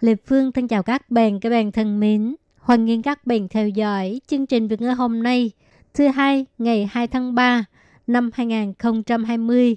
[0.00, 2.34] Lê Phương thân chào các bạn, các bạn thân mến.
[2.58, 5.50] Hoan nghênh các bạn theo dõi chương trình Việt ngữ hôm nay,
[5.94, 7.64] thứ hai ngày 2 tháng 3
[8.06, 9.76] năm 2020,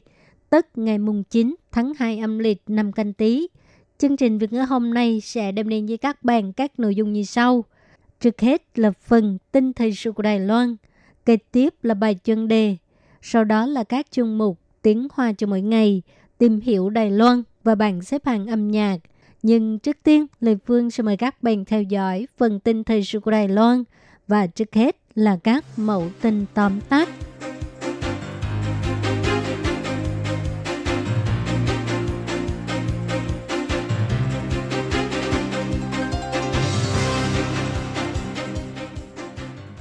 [0.49, 3.47] tức ngày mùng 9 tháng 2 âm lịch năm canh tí.
[3.97, 7.13] Chương trình Việt ngữ hôm nay sẽ đem đến với các bạn các nội dung
[7.13, 7.63] như sau.
[8.19, 10.75] Trước hết là phần tin thời sự của Đài Loan,
[11.25, 12.77] kế tiếp là bài chuyên đề,
[13.21, 16.01] sau đó là các chương mục tiếng hoa cho mỗi ngày,
[16.37, 18.97] tìm hiểu Đài Loan và bảng xếp hạng âm nhạc.
[19.43, 23.19] Nhưng trước tiên, Lê Phương sẽ mời các bạn theo dõi phần tin thời sự
[23.19, 23.83] của Đài Loan
[24.27, 27.09] và trước hết là các mẫu tin tóm tắt.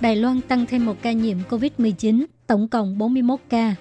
[0.00, 3.74] Đài Loan tăng thêm một ca nhiễm COVID-19, tổng cộng 41 ca.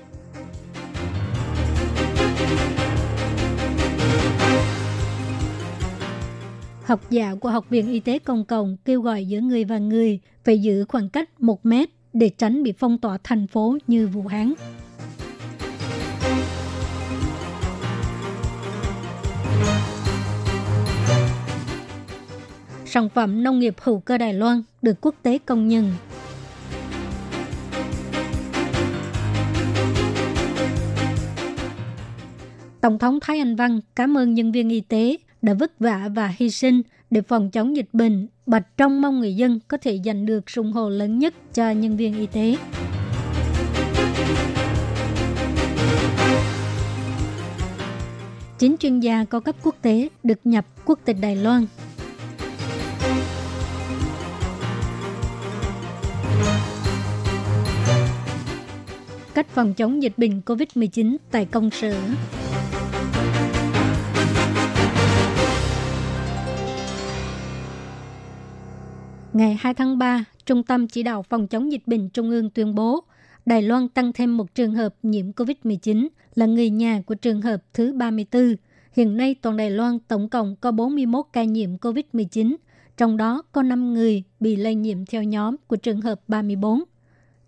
[6.89, 10.19] Học giả của Học viện Y tế Công cộng kêu gọi giữa người và người
[10.43, 14.27] phải giữ khoảng cách 1 mét để tránh bị phong tỏa thành phố như Vũ
[14.27, 14.53] Hán.
[22.85, 25.91] Sản phẩm nông nghiệp hữu cơ Đài Loan được quốc tế công nhận.
[32.81, 36.33] Tổng thống Thái Anh Văn cảm ơn nhân viên y tế đã vất vả và
[36.37, 38.27] hy sinh để phòng chống dịch bệnh.
[38.45, 41.97] Bạch Trong mong người dân có thể giành được sủng hộ lớn nhất cho nhân
[41.97, 42.55] viên y tế.
[48.59, 51.65] Chính chuyên gia cao cấp quốc tế được nhập quốc tịch Đài Loan.
[59.33, 61.95] Cách phòng chống dịch bệnh COVID-19 tại công sở.
[69.33, 72.75] Ngày 2 tháng 3, Trung tâm Chỉ đạo Phòng chống dịch bệnh Trung ương tuyên
[72.75, 73.03] bố
[73.45, 77.63] Đài Loan tăng thêm một trường hợp nhiễm COVID-19 là người nhà của trường hợp
[77.73, 78.55] thứ 34.
[78.91, 82.55] Hiện nay toàn Đài Loan tổng cộng có 41 ca nhiễm COVID-19,
[82.97, 86.83] trong đó có 5 người bị lây nhiễm theo nhóm của trường hợp 34.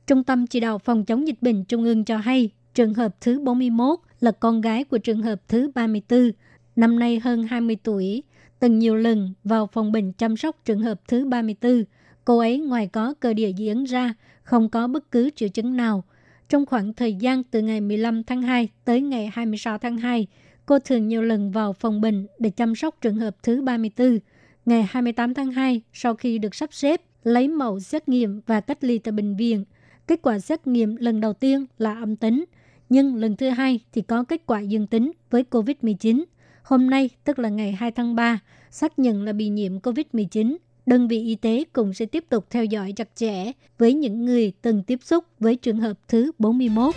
[0.07, 3.39] Trung tâm Chỉ đạo Phòng chống dịch bệnh Trung ương cho hay trường hợp thứ
[3.39, 6.31] 41 là con gái của trường hợp thứ 34,
[6.75, 8.23] năm nay hơn 20 tuổi,
[8.61, 11.83] từng nhiều lần vào phòng bệnh chăm sóc trường hợp thứ 34.
[12.25, 14.13] Cô ấy ngoài có cơ địa dị ứng ra,
[14.43, 16.03] không có bất cứ triệu chứng nào.
[16.49, 20.27] Trong khoảng thời gian từ ngày 15 tháng 2 tới ngày 26 tháng 2,
[20.65, 24.19] cô thường nhiều lần vào phòng bệnh để chăm sóc trường hợp thứ 34.
[24.65, 28.83] Ngày 28 tháng 2, sau khi được sắp xếp, lấy mẫu xét nghiệm và cách
[28.83, 29.65] ly tại bệnh viện,
[30.07, 32.45] kết quả xét nghiệm lần đầu tiên là âm tính,
[32.89, 36.23] nhưng lần thứ hai thì có kết quả dương tính với COVID-19.
[36.63, 38.39] Hôm nay, tức là ngày 2 tháng 3,
[38.71, 40.57] xác nhận là bị nhiễm COVID-19.
[40.85, 44.53] Đơn vị y tế cũng sẽ tiếp tục theo dõi chặt chẽ với những người
[44.61, 46.95] từng tiếp xúc với trường hợp thứ 41.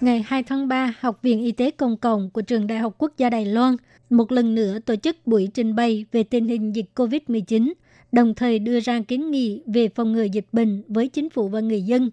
[0.00, 3.12] Ngày 2 tháng 3, Học viện Y tế Công cộng của Trường Đại học Quốc
[3.16, 3.76] gia Đài Loan
[4.12, 7.72] một lần nữa tổ chức buổi trình bày về tình hình dịch COVID-19,
[8.12, 11.60] đồng thời đưa ra kiến nghị về phòng ngừa dịch bệnh với chính phủ và
[11.60, 12.10] người dân.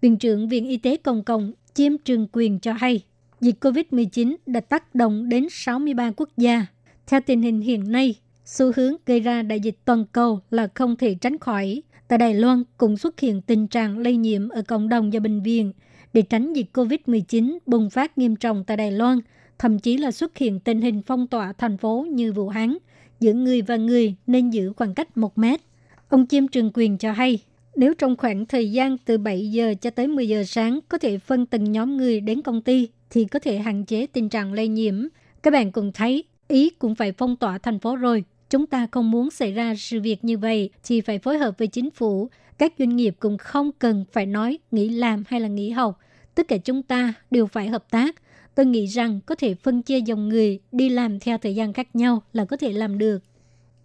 [0.00, 3.00] Viện trưởng Viện Y tế Công cộng Chiêm Trường Quyền cho hay,
[3.42, 6.66] dịch COVID-19 đã tác động đến 63 quốc gia.
[7.06, 8.14] Theo tình hình hiện nay,
[8.44, 11.82] xu hướng gây ra đại dịch toàn cầu là không thể tránh khỏi.
[12.08, 15.42] Tại Đài Loan cũng xuất hiện tình trạng lây nhiễm ở cộng đồng và bệnh
[15.42, 15.72] viện.
[16.12, 19.18] Để tránh dịch COVID-19 bùng phát nghiêm trọng tại Đài Loan,
[19.58, 22.78] thậm chí là xuất hiện tình hình phong tỏa thành phố như Vũ Hán,
[23.20, 25.60] giữa người và người nên giữ khoảng cách 1 mét.
[26.08, 27.38] Ông Chiêm Trường Quyền cho hay,
[27.76, 31.18] nếu trong khoảng thời gian từ 7 giờ cho tới 10 giờ sáng có thể
[31.18, 34.68] phân từng nhóm người đến công ty thì có thể hạn chế tình trạng lây
[34.68, 35.06] nhiễm.
[35.42, 38.24] Các bạn cùng thấy, Ý cũng phải phong tỏa thành phố rồi.
[38.50, 41.68] Chúng ta không muốn xảy ra sự việc như vậy thì phải phối hợp với
[41.68, 42.28] chính phủ.
[42.58, 45.98] Các doanh nghiệp cũng không cần phải nói nghỉ làm hay là nghỉ học.
[46.34, 48.14] Tất cả chúng ta đều phải hợp tác.
[48.54, 51.96] Tôi nghĩ rằng có thể phân chia dòng người đi làm theo thời gian khác
[51.96, 53.22] nhau là có thể làm được.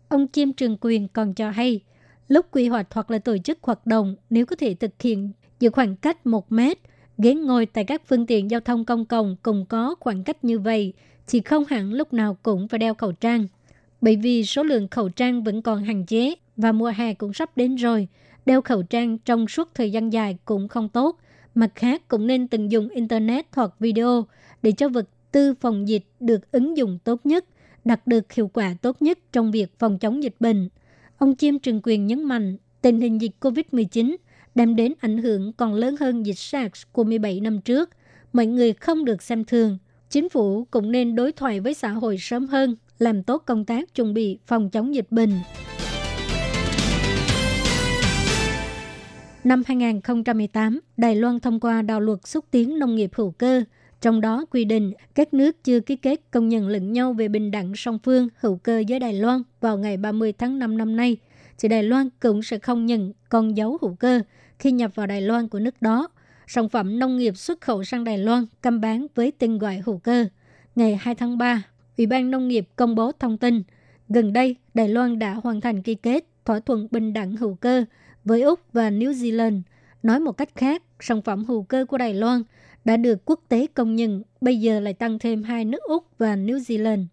[0.08, 1.80] Ông Chiêm Trường Quyền còn cho hay,
[2.28, 5.70] lúc quy hoạch hoặc là tổ chức hoạt động nếu có thể thực hiện giữ
[5.70, 6.78] khoảng cách 1 mét,
[7.18, 10.60] ghế ngồi tại các phương tiện giao thông công cộng cùng có khoảng cách như
[10.60, 10.94] vậy,
[11.28, 13.48] thì không hẳn lúc nào cũng phải đeo khẩu trang.
[14.02, 17.58] Bởi vì số lượng khẩu trang vẫn còn hạn chế và mùa hè cũng sắp
[17.58, 18.08] đến rồi,
[18.46, 21.20] đeo khẩu trang trong suốt thời gian dài cũng không tốt.
[21.56, 24.26] Mặt khác cũng nên tận dụng Internet hoặc video
[24.62, 27.46] để cho vật tư phòng dịch được ứng dụng tốt nhất,
[27.86, 30.70] đạt được hiệu quả tốt nhất trong việc phòng chống dịch bệnh.
[31.18, 34.16] Ông Chiêm Trường Quyền nhấn mạnh, tình hình dịch COVID-19
[34.58, 37.90] đem đến ảnh hưởng còn lớn hơn dịch SARS của 17 năm trước.
[38.34, 39.78] Mọi người không được xem thường.
[40.10, 43.96] Chính phủ cũng nên đối thoại với xã hội sớm hơn, làm tốt công tác
[43.96, 45.32] chuẩn bị phòng chống dịch bệnh.
[49.44, 53.64] Năm 2018, Đài Loan thông qua đạo luật xúc tiến nông nghiệp hữu cơ,
[54.02, 57.52] trong đó quy định các nước chưa ký kết công nhận lẫn nhau về bình
[57.52, 61.18] đẳng song phương hữu cơ với Đài Loan vào ngày 30 tháng 5 năm nay,
[61.60, 64.22] thì Đài Loan cũng sẽ không nhận con dấu hữu cơ
[64.60, 66.10] khi nhập vào Đài Loan của nước đó.
[66.48, 69.98] Sản phẩm nông nghiệp xuất khẩu sang Đài Loan cầm bán với tên gọi hữu
[69.98, 70.26] cơ.
[70.76, 71.64] Ngày 2 tháng 3,
[71.98, 73.64] Ủy ban Nông nghiệp công bố thông tin,
[74.10, 77.86] gần đây Đài Loan đã hoàn thành ký kết thỏa thuận bình đẳng hữu cơ
[78.24, 79.62] với Úc và New Zealand.
[80.04, 82.44] Nói một cách khác, sản phẩm hữu cơ của Đài Loan
[82.86, 86.36] đã được quốc tế công nhận, bây giờ lại tăng thêm hai nước Úc và
[86.36, 87.06] New Zealand.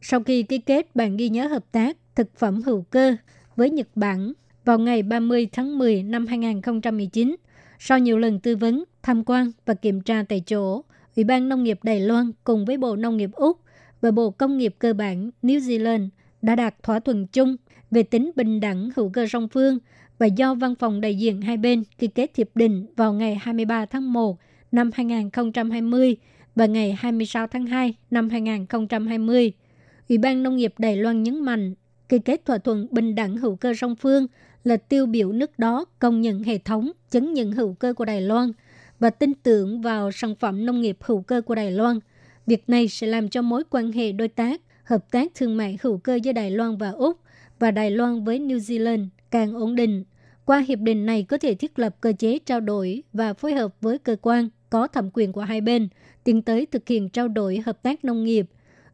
[0.00, 3.16] Sau khi ký kết bản ghi nhớ hợp tác thực phẩm hữu cơ
[3.56, 4.32] với Nhật Bản
[4.68, 7.36] vào ngày 30 tháng 10 năm 2019,
[7.78, 10.82] sau nhiều lần tư vấn, tham quan và kiểm tra tại chỗ,
[11.16, 13.60] Ủy ban Nông nghiệp Đài Loan cùng với Bộ Nông nghiệp Úc
[14.00, 16.08] và Bộ Công nghiệp Cơ bản New Zealand
[16.42, 17.56] đã đạt thỏa thuận chung
[17.90, 19.78] về tính bình đẳng hữu cơ song phương
[20.18, 23.86] và do văn phòng đại diện hai bên ký kết hiệp định vào ngày 23
[23.86, 24.38] tháng 1
[24.72, 26.16] năm 2020
[26.54, 29.52] và ngày 26 tháng 2 năm 2020.
[30.08, 31.74] Ủy ban Nông nghiệp Đài Loan nhấn mạnh
[32.08, 34.26] ký kết thỏa thuận bình đẳng hữu cơ song phương
[34.64, 38.20] là tiêu biểu nước đó công nhận hệ thống chứng nhận hữu cơ của Đài
[38.20, 38.52] Loan
[38.98, 41.98] và tin tưởng vào sản phẩm nông nghiệp hữu cơ của Đài Loan.
[42.46, 45.98] Việc này sẽ làm cho mối quan hệ đối tác, hợp tác thương mại hữu
[45.98, 47.20] cơ giữa Đài Loan và Úc
[47.58, 50.04] và Đài Loan với New Zealand càng ổn định.
[50.44, 53.74] Qua hiệp định này có thể thiết lập cơ chế trao đổi và phối hợp
[53.80, 55.88] với cơ quan có thẩm quyền của hai bên,
[56.24, 58.46] tiến tới thực hiện trao đổi hợp tác nông nghiệp.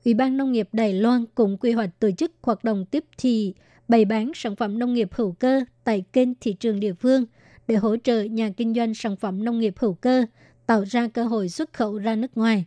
[0.05, 3.55] Ủy ban Nông nghiệp Đài Loan cũng quy hoạch tổ chức hoạt động tiếp thị,
[3.89, 7.25] bày bán sản phẩm nông nghiệp hữu cơ tại kênh thị trường địa phương
[7.69, 10.25] để hỗ trợ nhà kinh doanh sản phẩm nông nghiệp hữu cơ,
[10.67, 12.65] tạo ra cơ hội xuất khẩu ra nước ngoài.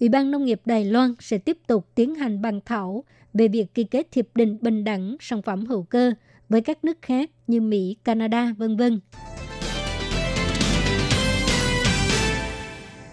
[0.00, 3.04] Ủy ban Nông nghiệp Đài Loan sẽ tiếp tục tiến hành bàn thảo
[3.34, 6.12] về việc ký kết hiệp định bình đẳng sản phẩm hữu cơ
[6.48, 9.00] với các nước khác như Mỹ, Canada, vân vân.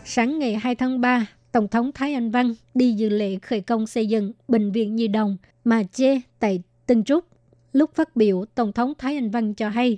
[0.06, 3.88] Sáng ngày 2 tháng 3, Tổng thống Thái Anh Văn đi dự lễ khởi công
[3.88, 7.25] xây dựng Bệnh viện Nhi đồng mà chê tại Tân Trúc.
[7.74, 9.98] Lúc phát biểu, Tổng thống Thái Anh Văn cho hay,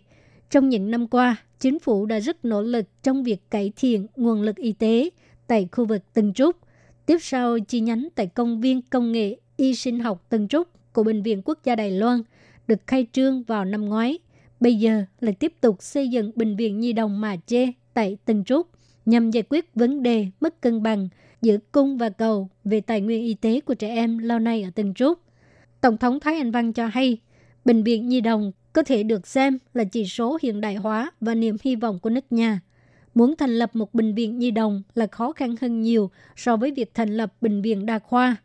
[0.50, 4.42] trong những năm qua, chính phủ đã rất nỗ lực trong việc cải thiện nguồn
[4.42, 5.10] lực y tế
[5.48, 6.56] tại khu vực Tân Trúc.
[7.06, 11.04] Tiếp sau chi nhánh tại công viên công nghệ y sinh học Tân Trúc của
[11.04, 12.22] Bệnh viện Quốc gia Đài Loan
[12.68, 14.20] được khai trương vào năm ngoái.
[14.60, 18.44] Bây giờ lại tiếp tục xây dựng Bệnh viện Nhi đồng Mà Chê tại Tân
[18.44, 18.68] Trúc
[19.06, 21.10] nhằm giải quyết vấn đề mất cân bằng
[21.42, 24.70] giữa cung và cầu về tài nguyên y tế của trẻ em lâu nay ở
[24.76, 25.20] Tân Trúc.
[25.82, 27.18] Tổng thống Thái Anh Văn cho hay,
[27.66, 31.36] Bệnh viện Nhi đồng có thể được xem là chỉ số hiện đại hóa và
[31.36, 32.60] niềm hy vọng của nước nhà.
[33.14, 36.72] Muốn thành lập một bệnh viện nhi đồng là khó khăn hơn nhiều so với
[36.72, 38.36] việc thành lập bệnh viện đa khoa.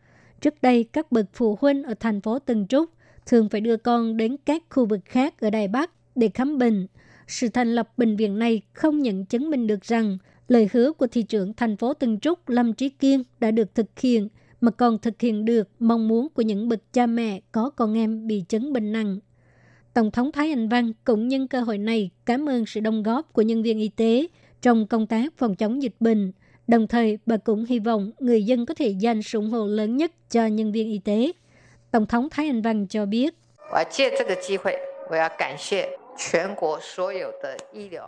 [0.40, 2.90] Trước đây, các bậc phụ huynh ở thành phố Tân Trúc
[3.26, 6.86] thường phải đưa con đến các khu vực khác ở Đài Bắc để khám bệnh.
[7.28, 11.06] Sự thành lập bệnh viện này không nhận chứng minh được rằng lời hứa của
[11.06, 14.28] thị trưởng thành phố Tân Trúc Lâm Trí Kiên đã được thực hiện,
[14.60, 18.26] mà còn thực hiện được mong muốn của những bậc cha mẹ có con em
[18.26, 19.18] bị chứng bệnh nặng.
[19.94, 23.32] Tổng thống Thái Anh Văn cũng nhân cơ hội này cảm ơn sự đóng góp
[23.32, 24.26] của nhân viên y tế
[24.62, 26.32] trong công tác phòng chống dịch bệnh.
[26.68, 29.96] Đồng thời, bà cũng hy vọng người dân có thể dành sự ủng hộ lớn
[29.96, 31.32] nhất cho nhân viên y tế.
[31.90, 33.34] Tổng thống Thái Anh Văn cho biết,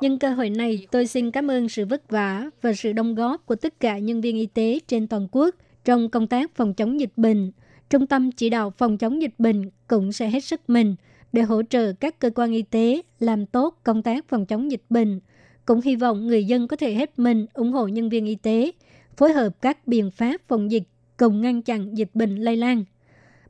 [0.00, 3.46] Nhân cơ hội này, tôi xin cảm ơn sự vất vả và sự đóng góp
[3.46, 5.54] của tất cả nhân viên y tế trên toàn quốc
[5.88, 7.50] trong công tác phòng chống dịch bệnh.
[7.90, 10.94] Trung tâm chỉ đạo phòng chống dịch bệnh cũng sẽ hết sức mình
[11.32, 14.82] để hỗ trợ các cơ quan y tế làm tốt công tác phòng chống dịch
[14.90, 15.20] bệnh.
[15.64, 18.72] Cũng hy vọng người dân có thể hết mình ủng hộ nhân viên y tế,
[19.16, 20.82] phối hợp các biện pháp phòng dịch
[21.16, 22.84] cùng ngăn chặn dịch bệnh lây lan.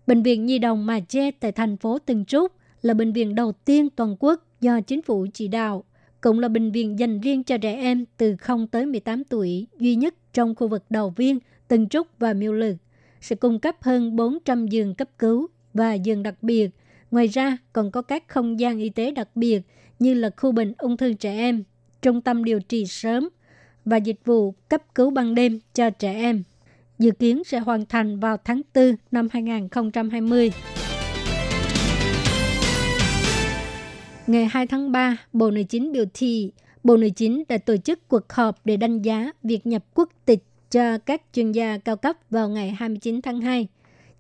[0.07, 2.53] Bệnh viện Nhi đồng Mà Che tại thành phố Tân Trúc
[2.83, 5.85] là bệnh viện đầu tiên toàn quốc do chính phủ chỉ đạo,
[6.21, 9.95] cũng là bệnh viện dành riêng cho trẻ em từ 0 tới 18 tuổi duy
[9.95, 12.77] nhất trong khu vực đầu viên, Tân Trúc và Miêu Lực,
[13.21, 16.71] sẽ cung cấp hơn 400 giường cấp cứu và giường đặc biệt.
[17.11, 19.61] Ngoài ra, còn có các không gian y tế đặc biệt
[19.99, 21.65] như là khu bệnh ung thư trẻ em,
[22.03, 23.29] trung tâm điều trị sớm
[23.85, 26.43] và dịch vụ cấp cứu ban đêm cho trẻ em.
[26.99, 30.53] dự kiến sẽ hoàn thành vào tháng 4 năm 2020.
[34.27, 36.53] Ngày 2 tháng 3, Bộ Nội chính biểu thị
[36.85, 40.45] Bộ Nội chính đã tổ chức cuộc họp để đánh giá việc nhập quốc tịch
[40.71, 43.69] cho các chuyên gia cao cấp vào ngày 29 tháng 2.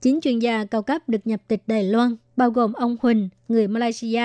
[0.00, 3.68] Chín chuyên gia cao cấp được nhập tịch Đài Loan, bao gồm ông Huỳnh, người
[3.68, 4.24] Malaysia,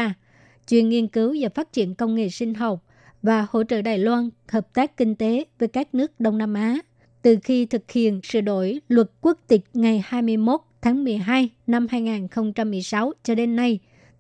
[0.68, 2.84] chuyên nghiên cứu và phát triển công nghệ sinh học
[3.22, 6.78] và hỗ trợ Đài Loan hợp tác kinh tế với các nước Đông Nam Á.
[7.22, 13.14] Từ khi thực hiện sửa đổi luật quốc tịch ngày 21 tháng 12 năm 2016
[13.24, 13.80] cho đến nay,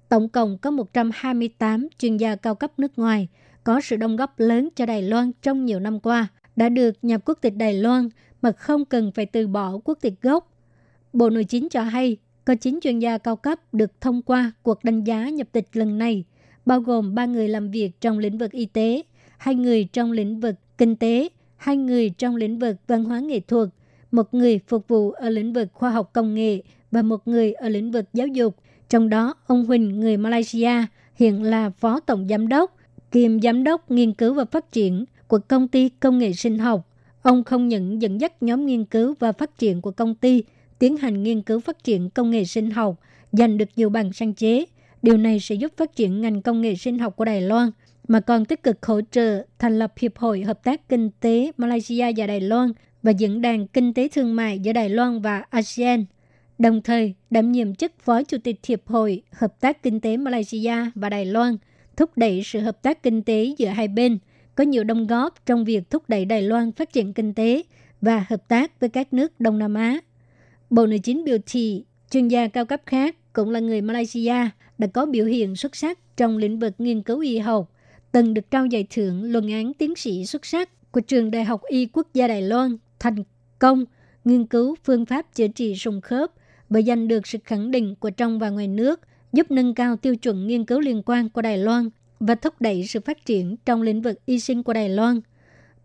[0.10, 3.28] tổng cộng có 128 chuyên gia cao cấp nước ngoài
[3.64, 7.22] có sự đóng góp lớn cho Đài Loan trong nhiều năm qua, đã được nhập
[7.26, 8.10] quốc tịch Đài Loan
[8.42, 10.52] mà không cần phải từ bỏ quốc tịch gốc.
[11.14, 14.84] Bộ Nội chính cho hay, có 9 chuyên gia cao cấp được thông qua cuộc
[14.84, 16.24] đánh giá nhập tịch lần này,
[16.66, 19.02] bao gồm 3 người làm việc trong lĩnh vực y tế,
[19.38, 23.40] hai người trong lĩnh vực kinh tế, hai người trong lĩnh vực văn hóa nghệ
[23.40, 23.70] thuật,
[24.12, 27.70] một người phục vụ ở lĩnh vực khoa học công nghệ và một người ở
[27.70, 28.56] lĩnh vực giáo dục.
[28.90, 30.72] Trong đó, ông Huỳnh, người Malaysia,
[31.16, 32.78] hiện là phó tổng giám đốc,
[33.12, 36.90] kiêm giám đốc nghiên cứu và phát triển của công ty công nghệ sinh học.
[37.22, 40.44] Ông không những dẫn dắt nhóm nghiên cứu và phát triển của công ty
[40.80, 42.96] tiến hành nghiên cứu phát triển công nghệ sinh học,
[43.32, 44.66] giành được nhiều bằng sáng chế.
[45.02, 47.72] Điều này sẽ giúp phát triển ngành công nghệ sinh học của Đài Loan,
[48.08, 52.12] mà còn tích cực hỗ trợ thành lập Hiệp hội Hợp tác Kinh tế Malaysia
[52.18, 52.72] và Đài Loan
[53.04, 56.06] và Diễn đàn Kinh tế Thương mại giữa Đài Loan và ASEAN.
[56.60, 60.76] Đồng thời, đảm nhiệm chức Phó Chủ tịch Hiệp hội Hợp tác Kinh tế Malaysia
[60.96, 61.58] và Đài Loan,
[61.98, 64.18] thúc đẩy sự hợp tác kinh tế giữa hai bên,
[64.56, 67.64] có nhiều đóng góp trong việc thúc đẩy Đài Loan phát triển kinh tế
[68.02, 70.00] và hợp tác với các nước Đông Nam Á.
[70.70, 74.36] Bộ Nội chính biểu thị chuyên gia cao cấp khác cũng là người Malaysia
[74.78, 77.72] đã có biểu hiện xuất sắc trong lĩnh vực nghiên cứu y học,
[78.12, 81.62] từng được trao giải thưởng luận án tiến sĩ xuất sắc của trường Đại học
[81.68, 83.24] Y Quốc gia Đài Loan thành
[83.60, 83.86] công
[84.26, 86.32] nghiên cứu phương pháp chữa trị sùng khớp
[86.70, 89.00] và giành được sự khẳng định của trong và ngoài nước,
[89.34, 91.90] giúp nâng cao tiêu chuẩn nghiên cứu liên quan của Đài Loan
[92.26, 95.22] và thúc đẩy sự phát triển trong lĩnh vực y sinh của Đài Loan.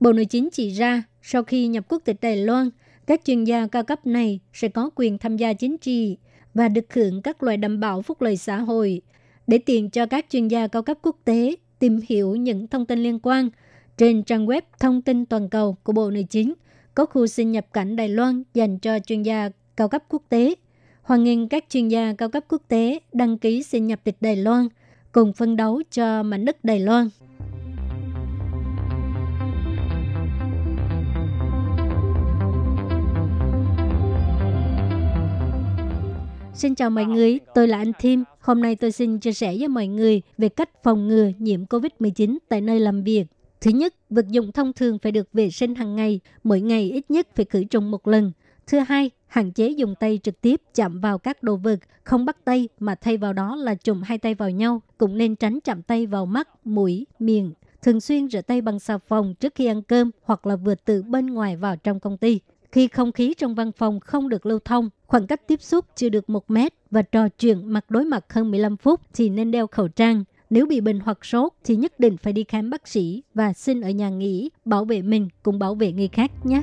[0.01, 2.71] Bộ Nội chính chỉ ra, sau khi nhập quốc tịch Đài Loan,
[3.07, 6.17] các chuyên gia cao cấp này sẽ có quyền tham gia chính trị
[6.55, 9.01] và được hưởng các loại đảm bảo phúc lợi xã hội
[9.47, 12.99] để tiện cho các chuyên gia cao cấp quốc tế tìm hiểu những thông tin
[12.99, 13.51] liên quan
[13.97, 16.55] trên trang web thông tin toàn cầu của Bộ Nội chính
[16.95, 20.55] có khu xin nhập cảnh Đài Loan dành cho chuyên gia cao cấp quốc tế.
[21.03, 24.37] Hoan nghênh các chuyên gia cao cấp quốc tế đăng ký xin nhập tịch Đài
[24.37, 24.69] Loan
[25.13, 27.09] cùng phân đấu cho mảnh đất Đài Loan.
[36.55, 38.19] Xin chào mọi người, tôi là anh Thiêm.
[38.41, 42.39] Hôm nay tôi xin chia sẻ với mọi người về cách phòng ngừa nhiễm COVID-19
[42.49, 43.25] tại nơi làm việc.
[43.61, 47.11] Thứ nhất, vật dụng thông thường phải được vệ sinh hàng ngày, mỗi ngày ít
[47.11, 48.33] nhất phải khử trùng một lần.
[48.67, 52.45] Thứ hai, hạn chế dùng tay trực tiếp chạm vào các đồ vật, không bắt
[52.45, 54.83] tay mà thay vào đó là chùm hai tay vào nhau.
[54.99, 57.53] Cũng nên tránh chạm tay vào mắt, mũi, miệng.
[57.83, 61.03] Thường xuyên rửa tay bằng xà phòng trước khi ăn cơm hoặc là vượt từ
[61.03, 62.41] bên ngoài vào trong công ty.
[62.73, 66.09] Khi không khí trong văn phòng không được lưu thông, khoảng cách tiếp xúc chưa
[66.09, 69.67] được 1 mét và trò chuyện mặt đối mặt hơn 15 phút thì nên đeo
[69.67, 70.25] khẩu trang.
[70.51, 73.81] Nếu bị bệnh hoặc sốt thì nhất định phải đi khám bác sĩ và xin
[73.81, 76.63] ở nhà nghỉ, bảo vệ mình cũng bảo vệ người khác nhé.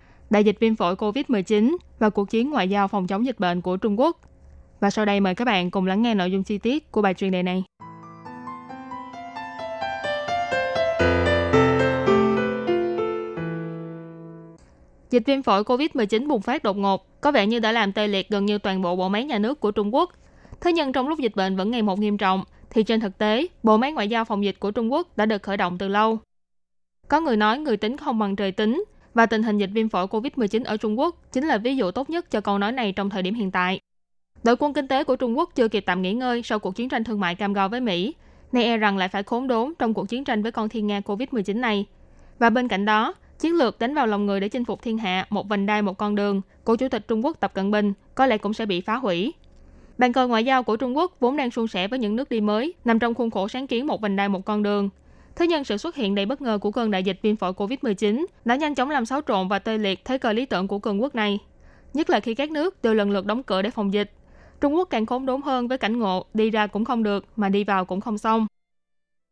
[0.31, 3.77] Đại dịch viêm phổi COVID-19 và cuộc chiến ngoại giao phòng chống dịch bệnh của
[3.77, 4.17] Trung Quốc.
[4.79, 7.13] Và sau đây mời các bạn cùng lắng nghe nội dung chi tiết của bài
[7.13, 7.63] chuyên đề này.
[15.09, 18.29] Dịch viêm phổi COVID-19 bùng phát đột ngột, có vẻ như đã làm tê liệt
[18.29, 20.11] gần như toàn bộ bộ máy nhà nước của Trung Quốc.
[20.61, 23.47] Thế nhưng trong lúc dịch bệnh vẫn ngày một nghiêm trọng, thì trên thực tế,
[23.63, 26.19] bộ máy ngoại giao phòng dịch của Trung Quốc đã được khởi động từ lâu.
[27.07, 30.07] Có người nói người tính không bằng trời tính, và tình hình dịch viêm phổi
[30.07, 33.09] COVID-19 ở Trung Quốc chính là ví dụ tốt nhất cho câu nói này trong
[33.09, 33.79] thời điểm hiện tại.
[34.43, 36.89] Đội quân kinh tế của Trung Quốc chưa kịp tạm nghỉ ngơi sau cuộc chiến
[36.89, 38.15] tranh thương mại cam go với Mỹ,
[38.51, 40.99] nay e rằng lại phải khốn đốn trong cuộc chiến tranh với con thiên nga
[40.99, 41.85] COVID-19 này.
[42.39, 45.25] Và bên cạnh đó, chiến lược đánh vào lòng người để chinh phục thiên hạ
[45.29, 48.25] một vành đai một con đường của Chủ tịch Trung Quốc Tập Cận Bình có
[48.25, 49.33] lẽ cũng sẽ bị phá hủy.
[49.97, 52.41] Bàn cờ ngoại giao của Trung Quốc vốn đang suôn sẻ với những nước đi
[52.41, 54.89] mới, nằm trong khuôn khổ sáng kiến một vành đai một con đường.
[55.35, 58.25] Thế nhưng sự xuất hiện đầy bất ngờ của cơn đại dịch viêm phổi COVID-19
[58.45, 61.01] đã nhanh chóng làm xáo trộn và tê liệt thế cờ lý tưởng của cường
[61.01, 61.39] quốc này.
[61.93, 64.11] Nhất là khi các nước đều lần lượt đóng cửa để phòng dịch.
[64.61, 67.49] Trung Quốc càng khốn đốn hơn với cảnh ngộ, đi ra cũng không được, mà
[67.49, 68.47] đi vào cũng không xong.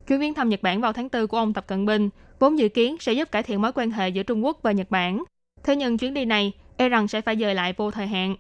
[0.08, 2.70] Chuyến viếng thăm Nhật Bản vào tháng 4 của ông Tập Cận Bình, vốn dự
[2.70, 5.24] kiến sẽ giúp cải thiện mối quan hệ giữa Trung Quốc và Nhật Bản.
[5.64, 8.36] Thế nhưng chuyến đi này e rằng sẽ phải dời lại vô thời hạn.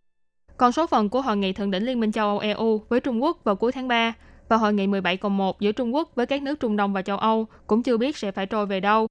[0.57, 3.23] Còn số phận của hội nghị thượng đỉnh Liên minh châu Âu EU với Trung
[3.23, 4.13] Quốc vào cuối tháng 3
[4.49, 7.01] và hội nghị 17 cộng 1 giữa Trung Quốc với các nước Trung Đông và
[7.01, 9.07] châu Âu cũng chưa biết sẽ phải trôi về đâu.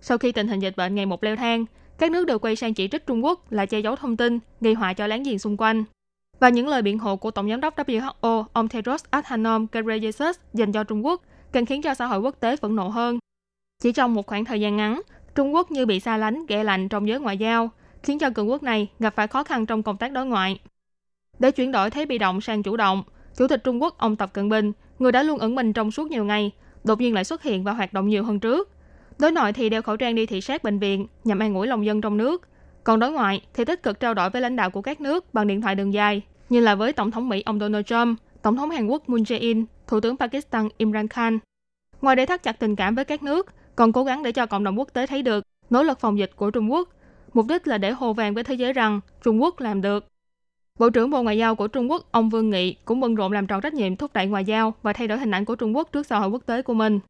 [0.00, 1.64] Sau khi tình hình dịch bệnh ngày một leo thang,
[1.98, 4.74] các nước đều quay sang chỉ trích Trung Quốc là che giấu thông tin, gây
[4.74, 5.84] họa cho láng giềng xung quanh.
[6.40, 10.72] Và những lời biện hộ của Tổng giám đốc WHO ông Tedros Adhanom Ghebreyesus dành
[10.72, 13.18] cho Trung Quốc càng khiến cho xã hội quốc tế phẫn nộ hơn.
[13.82, 15.00] Chỉ trong một khoảng thời gian ngắn,
[15.34, 17.70] Trung Quốc như bị xa lánh, ghẻ lạnh trong giới ngoại giao,
[18.02, 20.60] khiến cho cường quốc này gặp phải khó khăn trong công tác đối ngoại.
[21.38, 23.02] Để chuyển đổi thế bị động sang chủ động,
[23.36, 26.10] Chủ tịch Trung Quốc ông Tập Cận Bình, người đã luôn ẩn mình trong suốt
[26.10, 26.50] nhiều ngày,
[26.84, 28.70] đột nhiên lại xuất hiện và hoạt động nhiều hơn trước.
[29.18, 31.86] Đối nội thì đeo khẩu trang đi thị sát bệnh viện nhằm an ủi lòng
[31.86, 32.48] dân trong nước.
[32.84, 35.46] Còn đối ngoại thì tích cực trao đổi với lãnh đạo của các nước bằng
[35.46, 38.70] điện thoại đường dài, như là với Tổng thống Mỹ ông Donald Trump, Tổng thống
[38.70, 41.38] Hàn Quốc Moon Jae-in, Thủ tướng Pakistan Imran Khan.
[42.00, 44.64] Ngoài để thắt chặt tình cảm với các nước, còn cố gắng để cho cộng
[44.64, 46.88] đồng quốc tế thấy được nỗ lực phòng dịch của Trung Quốc.
[47.34, 50.11] Mục đích là để hồ vàng với thế giới rằng Trung Quốc làm được.
[50.78, 53.46] Bộ trưởng Bộ Ngoại giao của Trung Quốc, ông Vương Nghị cũng bận rộn làm
[53.46, 55.88] tròn trách nhiệm thúc đẩy ngoại giao và thay đổi hình ảnh của Trung Quốc
[55.92, 57.00] trước xã hội quốc tế của mình.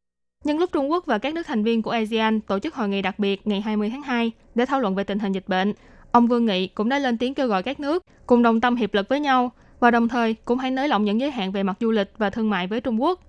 [0.43, 3.01] Nhân lúc Trung Quốc và các nước thành viên của ASEAN tổ chức hội nghị
[3.01, 5.73] đặc biệt ngày 20 tháng 2 để thảo luận về tình hình dịch bệnh,
[6.11, 8.93] ông Vương Nghị cũng đã lên tiếng kêu gọi các nước cùng đồng tâm hiệp
[8.93, 11.77] lực với nhau và đồng thời cũng hãy nới lỏng những giới hạn về mặt
[11.79, 13.19] du lịch và thương mại với Trung Quốc.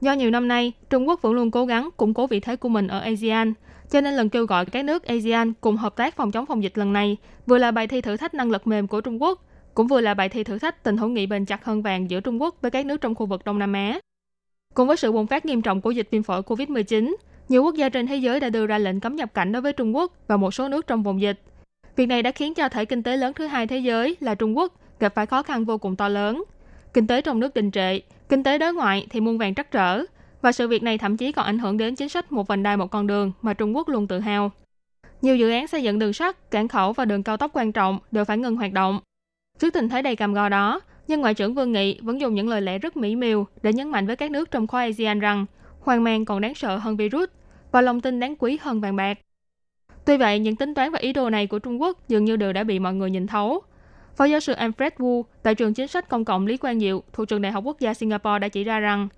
[0.00, 2.68] Do nhiều năm nay, Trung Quốc vẫn luôn cố gắng củng cố vị thế của
[2.68, 3.52] mình ở ASEAN,
[3.90, 6.78] cho nên lần kêu gọi các nước ASEAN cùng hợp tác phòng chống phòng dịch
[6.78, 7.16] lần này
[7.46, 9.42] vừa là bài thi thử thách năng lực mềm của Trung Quốc,
[9.74, 12.20] cũng vừa là bài thi thử thách tình hữu nghị bền chặt hơn vàng giữa
[12.20, 13.98] Trung Quốc với các nước trong khu vực Đông Nam Á.
[14.74, 17.14] Cùng với sự bùng phát nghiêm trọng của dịch viêm phổi COVID-19,
[17.48, 19.72] nhiều quốc gia trên thế giới đã đưa ra lệnh cấm nhập cảnh đối với
[19.72, 21.40] Trung Quốc và một số nước trong vùng dịch.
[21.96, 24.56] Việc này đã khiến cho thể kinh tế lớn thứ hai thế giới là Trung
[24.56, 26.44] Quốc gặp phải khó khăn vô cùng to lớn.
[26.94, 30.04] Kinh tế trong nước đình trệ, kinh tế đối ngoại thì muôn vàng trắc trở,
[30.42, 32.76] và sự việc này thậm chí còn ảnh hưởng đến chính sách một vành đai
[32.76, 34.50] một con đường mà Trung Quốc luôn tự hào.
[35.22, 37.98] Nhiều dự án xây dựng đường sắt, cảng khẩu và đường cao tốc quan trọng
[38.10, 39.00] đều phải ngừng hoạt động.
[39.62, 42.48] Trước tình thế đầy cam go đó, nhưng Ngoại trưởng Vương Nghị vẫn dùng những
[42.48, 45.46] lời lẽ rất mỹ miều để nhấn mạnh với các nước trong khối ASEAN rằng
[45.80, 47.28] hoang mang còn đáng sợ hơn virus
[47.72, 49.18] và lòng tin đáng quý hơn vàng bạc.
[50.04, 52.52] Tuy vậy, những tính toán và ý đồ này của Trung Quốc dường như đều
[52.52, 53.62] đã bị mọi người nhìn thấu.
[54.16, 57.28] Phó giáo sư Alfred Wu tại trường chính sách công cộng Lý Quang Diệu thuộc
[57.28, 59.08] trường Đại học Quốc gia Singapore đã chỉ ra rằng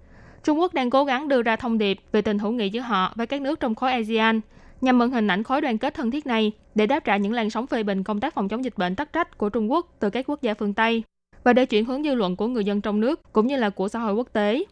[0.45, 3.13] Trung Quốc đang cố gắng đưa ra thông điệp về tình hữu nghị giữa họ
[3.17, 4.41] với các nước trong khối ASEAN
[4.85, 7.51] nhằm mượn hình ảnh khối đoàn kết thân thiết này để đáp trả những làn
[7.51, 10.11] sóng phê bình công tác phòng chống dịch bệnh tắc trách của Trung Quốc từ
[10.11, 11.03] các quốc gia phương Tây
[11.45, 13.89] và để chuyển hướng dư luận của người dân trong nước cũng như là của
[13.89, 14.65] xã hội quốc tế.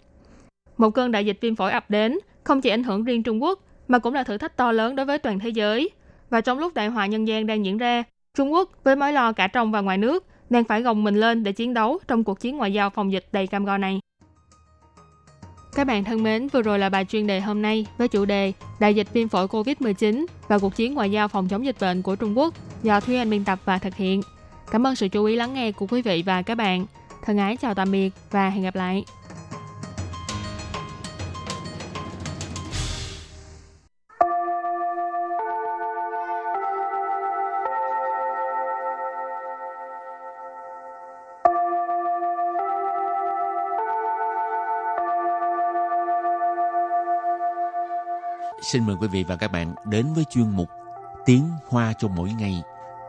[0.76, 3.60] Một cơn đại dịch viêm phổi ập đến không chỉ ảnh hưởng riêng Trung Quốc
[3.88, 5.90] mà cũng là thử thách to lớn đối với toàn thế giới.
[6.30, 8.02] Và trong lúc đại họa nhân gian đang diễn ra,
[8.36, 11.44] Trung Quốc với mối lo cả trong và ngoài nước đang phải gồng mình lên
[11.44, 14.00] để chiến đấu trong cuộc chiến ngoại giao phòng dịch đầy cam go này.
[15.74, 18.52] Các bạn thân mến, vừa rồi là bài chuyên đề hôm nay với chủ đề
[18.80, 22.16] Đại dịch viêm phổi COVID-19 và cuộc chiến ngoại giao phòng chống dịch bệnh của
[22.16, 24.22] Trung Quốc do Thúy Anh biên tập và thực hiện.
[24.70, 26.86] Cảm ơn sự chú ý lắng nghe của quý vị và các bạn.
[27.24, 29.04] Thân ái chào tạm biệt và hẹn gặp lại.
[48.62, 50.68] Xin mời quý vị và các bạn đến với chuyên mục
[51.26, 52.62] Tiếng Hoa cho mỗi ngày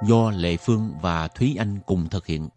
[0.03, 2.49] do Lệ Phương và Thúy Anh cùng thực hiện.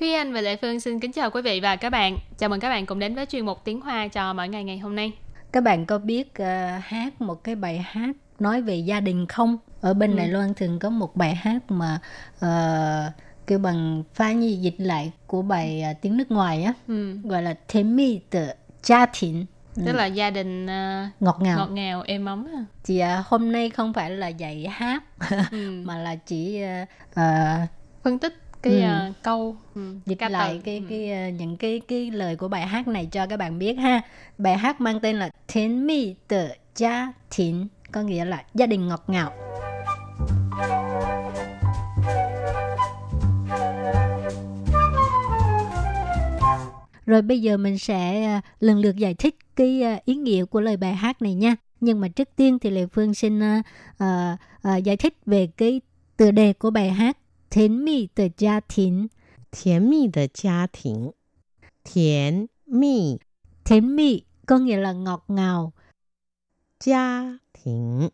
[0.00, 2.18] Thúy Anh và Lệ Phương xin kính chào quý vị và các bạn.
[2.38, 4.78] Chào mừng các bạn cùng đến với chuyên mục Tiếng Hoa cho mỗi ngày ngày
[4.78, 5.12] hôm nay.
[5.52, 6.46] Các bạn có biết uh,
[6.82, 9.58] hát một cái bài hát nói về gia đình không?
[9.80, 10.16] Ở bên ừ.
[10.16, 12.00] Đài Loan thường có một bài hát mà
[12.36, 17.18] uh, kêu bằng pha nhi dịch lại của bài uh, tiếng nước ngoài á, ừ.
[17.24, 18.48] gọi là Thêm mi tự
[18.84, 19.46] gia đình.
[19.74, 19.92] Tức ừ.
[19.92, 22.64] là gia đình uh, ngọt ngào ngọt ngào êm ấm à.
[22.84, 25.02] Thì uh, hôm nay không phải là dạy hát
[25.50, 25.82] ừ.
[25.84, 27.68] mà là chỉ uh, uh,
[28.02, 29.08] phân tích cái ừ.
[29.08, 30.60] uh, câu ừ, dịch Ca lại từ.
[30.64, 30.84] cái ừ.
[30.88, 34.00] cái uh, những cái cái lời của bài hát này cho các bạn biết ha.
[34.38, 38.88] Bài hát mang tên là Thiên mi tự gia đình có nghĩa là gia đình
[38.88, 39.51] ngọt ngào.
[47.06, 50.60] Rồi bây giờ mình sẽ à, lần lượt giải thích cái à, ý nghĩa của
[50.60, 51.56] lời bài hát này nha.
[51.80, 53.64] Nhưng mà trước tiên thì Lệ Phương xin uh,
[54.04, 55.80] uh, giải thích về cái
[56.16, 57.18] tựa đề của bài hát
[57.50, 59.06] Thiến mì tờ gia thính.
[59.52, 61.10] Thiến mì tờ gia thính.
[61.84, 63.16] Thiến mì.
[63.64, 65.72] Thiến mì có nghĩa là ngọt ngào.
[66.84, 68.08] Gia thính.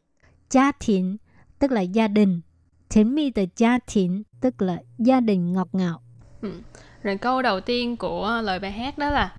[0.51, 1.17] Gia thính
[1.59, 2.41] tức là gia đình.
[2.89, 6.03] Thiến mì tờ gia thính tức là gia đình ngọt ngào.
[6.41, 6.53] Ừ.
[7.08, 9.30] Rồi câu đầu tiên của lời bài hát đó là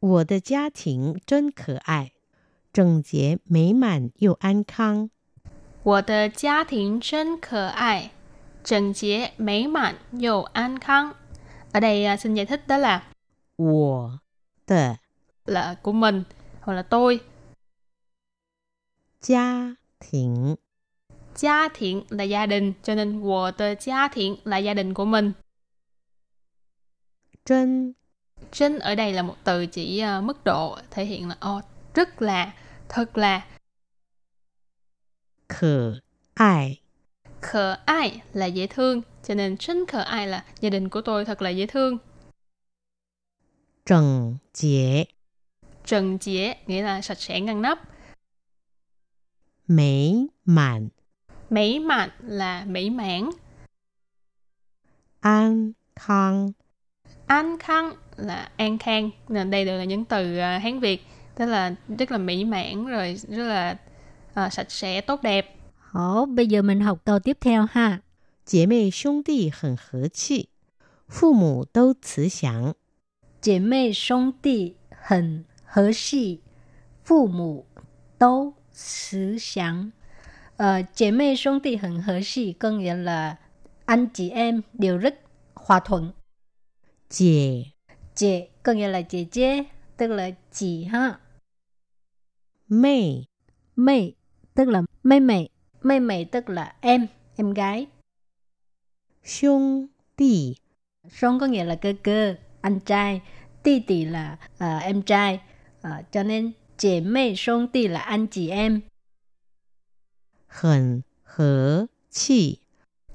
[0.00, 2.12] 我的家庭真可爱，
[2.72, 5.10] 整洁美满又安康。
[5.82, 8.10] 我的家庭真可爱。
[8.64, 11.14] 整洁美满又安康.
[11.72, 13.02] Ở đây uh, xin giải thích đó là
[13.56, 14.18] 我
[14.66, 14.96] 的
[15.46, 16.24] là của mình
[16.60, 17.20] hoặc là tôi.
[19.22, 19.74] Gia
[20.12, 20.56] đình
[21.34, 25.32] Gia đình là gia đình, cho nên 我的家庭 là gia đình của mình.
[27.45, 27.93] Chân
[28.51, 32.21] Chân ở đây là một từ chỉ uh, mức độ, thể hiện là oh, rất
[32.21, 32.53] là,
[32.89, 33.47] thật là.
[35.49, 35.99] Khờ
[36.33, 36.83] ai
[37.43, 41.25] khờ ai là dễ thương, cho nên chân khờ ai là gia đình của tôi
[41.25, 41.97] thật là dễ thương.
[43.85, 45.05] Trần chế
[45.85, 47.79] Trần chế nghĩa là sạch sẽ ngăn nắp.
[49.67, 50.89] Mỹ mãn
[51.49, 53.29] Mỹ mãn là mỹ mãn.
[55.19, 56.51] An khang
[57.26, 59.10] An khang là an khang.
[59.28, 61.06] Nên đây đều là những từ uh, Hán Việt.
[61.34, 63.76] Tức là rất là mỹ mãn rồi rất là
[64.46, 65.54] uh, sạch sẽ tốt đẹp.
[65.92, 68.00] 好，bây giờ mình học câu tiếp theo ha.
[68.44, 70.48] 姐妹兄弟很和气，
[71.06, 72.74] 父母都慈祥。
[73.40, 76.40] 姐妹兄弟很和气，
[77.04, 77.66] 父母
[78.18, 79.92] 都慈祥。
[80.56, 83.36] Ờ, chị妹 兄弟 很和气 có nghĩa là
[83.84, 85.14] anh chị em đều rất
[85.54, 86.12] hòa thuận.
[87.13, 87.65] Chị
[88.15, 89.63] Chị có nghĩa là chị 姐,
[89.97, 91.19] tức là chị ha.
[92.67, 93.25] Mây
[93.75, 94.15] Mây
[94.53, 95.49] tức là mây mày.
[95.81, 97.87] Mây mày tức là em, em gái.
[99.23, 100.55] Xung tỷ
[101.09, 103.21] Xung có nghĩa là cơ cơ, anh trai.
[103.63, 105.41] Tỷ tỷ là uh, em trai.
[105.87, 108.81] Uh, cho nên chị mây xung tỷ là anh chị em.
[110.47, 112.62] Hẳn hở chi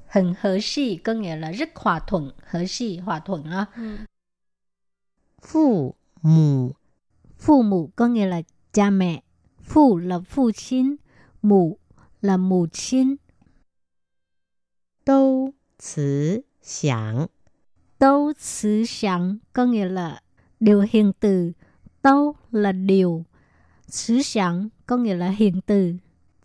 [0.07, 2.31] Hẳn hở chi có nghĩa là rất hòa thuận.
[2.45, 3.65] Hở chi hòa thuận đó.
[3.75, 3.97] Ừ.
[5.41, 6.71] Phụ mù
[7.37, 8.41] Phụ mù có nghĩa là
[8.73, 9.23] cha mẹ.
[9.61, 10.95] Phụ là phụ亲,
[11.41, 11.77] mù
[12.21, 13.15] là mù chín.
[15.05, 17.27] Đâu慈祥
[17.99, 20.21] Đâu慈祥có nghĩa là
[20.59, 21.51] điều hiền từ.
[22.03, 23.25] Đâu là điều.
[23.87, 25.95] 慈祥có nghĩa là hiền từ.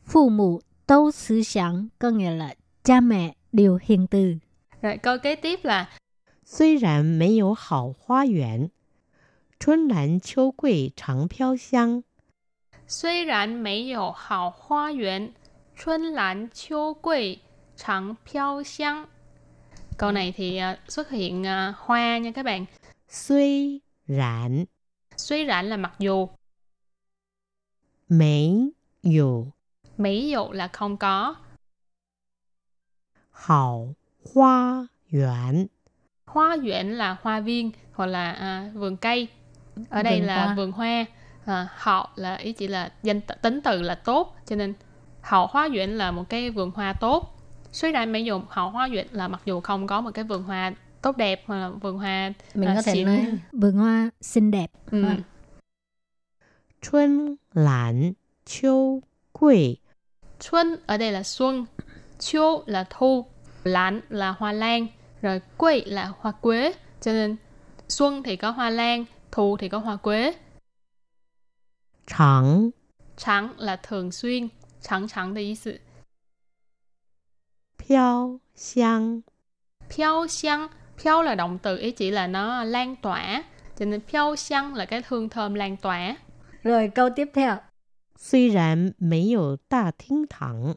[0.04, 2.54] Phụ mụ đâu慈祥có nghĩa là
[2.84, 4.34] cha mẹ đều hiền từ.
[4.82, 5.88] Rồi câu kế tiếp là
[6.44, 8.70] 虽然没有好花园，
[9.60, 12.02] 春兰秋桂常飘香。
[12.86, 15.34] 虽然没有好花园，
[15.76, 17.40] 春兰秋桂
[17.76, 19.06] 常飘香.
[19.98, 22.66] Câu này thì uh, xuất hiện uh, hoa nha các bạn.
[23.08, 24.64] Suy rãn.
[25.16, 26.28] Suy rãn là mặc dù.
[28.08, 29.46] Mấy dù.
[29.96, 31.34] Mấy dù là không có.
[33.33, 33.95] Hảo
[34.33, 35.65] hoa yuan.
[36.25, 39.27] Hoa yuan là hoa viên hoặc là uh, vườn cây.
[39.89, 40.55] Ở đây vườn là hoa.
[40.55, 41.05] vườn hoa.
[41.45, 44.73] À, họ là ý chỉ là danh tính từ là tốt cho nên
[45.21, 47.39] hậu hoa duyện là một cái vườn hoa tốt
[47.71, 50.43] suy ra mấy dùng hậu hoa duyện là mặc dù không có một cái vườn
[50.43, 53.05] hoa tốt đẹp hoặc là vườn hoa mình à, có thể xịn.
[53.05, 55.05] nói vườn hoa xinh đẹp ừ.
[56.81, 58.13] Xuân lãn
[58.45, 59.77] chiêu quỳ
[60.39, 61.65] Xuân ở đây là xuân
[62.22, 63.26] Chiêu là thu
[63.64, 64.86] Lãn là hoa lan
[65.22, 67.36] Rồi quay là hoa quế, cho nên
[67.88, 70.34] xuân thì có hoa lan, thu thì có hoa quế.
[72.06, 72.70] Trắng
[73.16, 74.48] Trắng là thường xuyên,
[74.80, 75.80] trắng trắng 的意思。
[77.78, 79.22] 飘香
[79.88, 83.44] Phiêu xiang, phiêu là động từ ý chỉ là nó lan tỏa,
[83.78, 86.16] cho nên phiêu xiang là cái hương thơm lan tỏa.
[86.62, 87.56] Rồi câu tiếp theo.
[88.20, 90.76] 虽然没有大厅堂，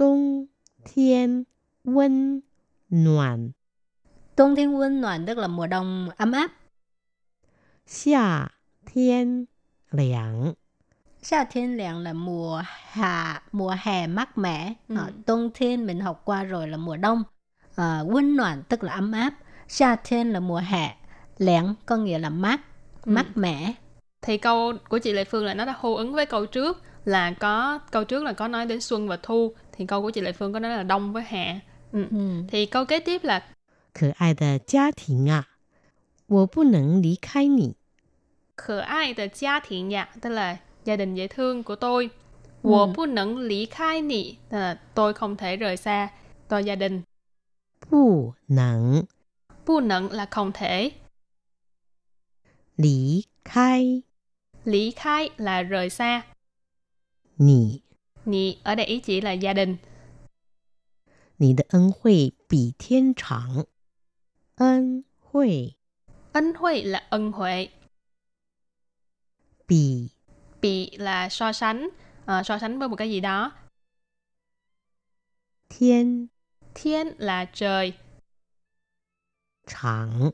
[0.00, 0.46] 冬
[0.84, 1.46] 天
[1.84, 2.42] 温
[2.88, 3.52] 暖，
[4.36, 6.50] 冬thiên温暖 tức là mùa đông ấm áp
[7.86, 8.50] 夏
[8.86, 9.46] 天
[9.90, 10.54] 凉。
[11.22, 14.96] Sa thiên凉là mùa hạ mùa hè mát mẻ Ừ.
[14.96, 17.22] Ờ,冬thiên mình học qua rồi là mùa đông
[17.76, 19.34] à,温暖tức là ấm áp
[19.68, 20.96] Sa thiên là mùa hè
[21.38, 22.60] Lẻn có nghĩa là mát
[23.04, 23.12] Ừ.
[23.12, 23.74] mát mẻ
[24.22, 27.32] Thì câu của chị Lệ Phương là nó đã hô ứng với câu trước là
[27.32, 30.32] có câu trước là có nói đến xuân và thu thì câu của chị Lệ
[30.32, 31.60] Phương có nói là đông với hạ.
[31.92, 32.06] Ừ.
[32.10, 32.42] ừ.
[32.48, 33.42] Thì câu kế tiếp là
[33.94, 35.48] 可爱的家庭啊，
[36.26, 37.74] 我不能离开你。
[38.56, 42.10] khở ai的gia thiện dạ, tức là gia đình dễ thương của tôi.
[42.62, 42.70] Ừ.
[42.70, 46.08] Wo bu nẫn lý khai nị, tức là tôi không thể rời xa
[46.48, 47.02] tôi gia đình.
[47.90, 49.04] 不能
[49.66, 50.90] Bu nẫn là không thể.
[52.76, 54.02] 离开
[54.64, 56.22] Lý khai là rời xa.
[57.36, 57.82] 你，
[58.24, 59.76] Nị ở đây ý chỉ là gia đình.
[61.38, 63.66] 你的恩惠比天长。
[64.56, 65.76] 恩惠
[66.32, 67.68] Ân huệ là ân huệ.
[69.66, 70.08] 比
[70.60, 71.88] Bị là so sánh,
[72.26, 73.52] ờ, so sánh với một cái gì đó.
[75.68, 76.28] 天
[76.74, 77.92] Thiên là trời.
[79.66, 80.32] 长。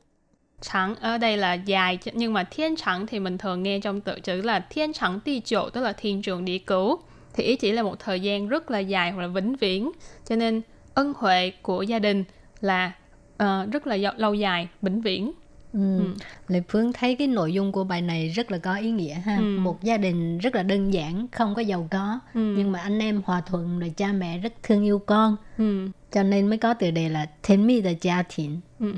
[0.61, 4.01] Trắng ở đây là dài chứ- nhưng mà thiên trắng thì mình thường nghe trong
[4.01, 6.99] tự chữ là thiên trắng đi chỗ tức là thiên trường địa cửu
[7.34, 9.90] thì ý chỉ là một thời gian rất là dài hoặc là vĩnh viễn
[10.28, 10.60] cho nên
[10.94, 12.24] ân huệ của gia đình
[12.60, 12.92] là
[13.36, 15.32] ờ, rất là lâu- dài vĩnh viễn
[15.72, 15.98] Ừ.
[15.98, 16.04] Ừ.
[16.48, 19.36] Lệ Phương thấy cái nội dung của bài này rất là có ý nghĩa ha.
[19.36, 19.58] Ừ.
[19.58, 22.40] Một gia đình rất là đơn giản, không có giàu có, Ừ.
[22.56, 25.88] nhưng mà anh em hòa thuận rồi cha mẹ rất thương yêu con, ừ.
[26.12, 28.60] cho nên mới có tựa đề là Thiên mi de gia thiện.
[28.80, 28.94] Ừ.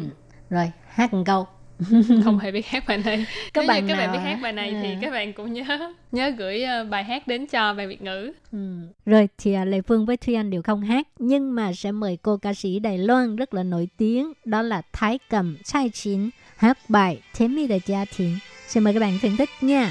[0.50, 1.46] Rồi, hát một câu.
[2.24, 4.52] không hề biết hát bài này Các nếu bạn như các bạn biết hát bài
[4.52, 4.98] này thì À.
[5.00, 8.58] các bạn cũng nhớ nhớ gửi ờ, bài hát đến cho bài Việt ngữ Ừ.
[9.06, 12.18] Rồi thì à, Lệ Phương với Thuy Anh đều không hát, nhưng mà sẽ mời
[12.22, 16.30] cô ca sĩ Đài Loan rất là nổi tiếng, đó là Thái Cầm Chai Chín
[16.56, 18.38] hát bài Thiên mi de gia thiện.
[18.68, 19.90] Xin mời các bạn thưởng thức nha.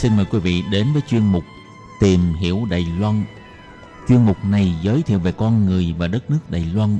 [0.00, 1.44] Xin mời quý vị đến với chuyên mục
[2.00, 3.24] Tìm hiểu Đài Loan.
[4.08, 6.98] Chuyên mục này giới thiệu về con người và đất nước Đài Loan.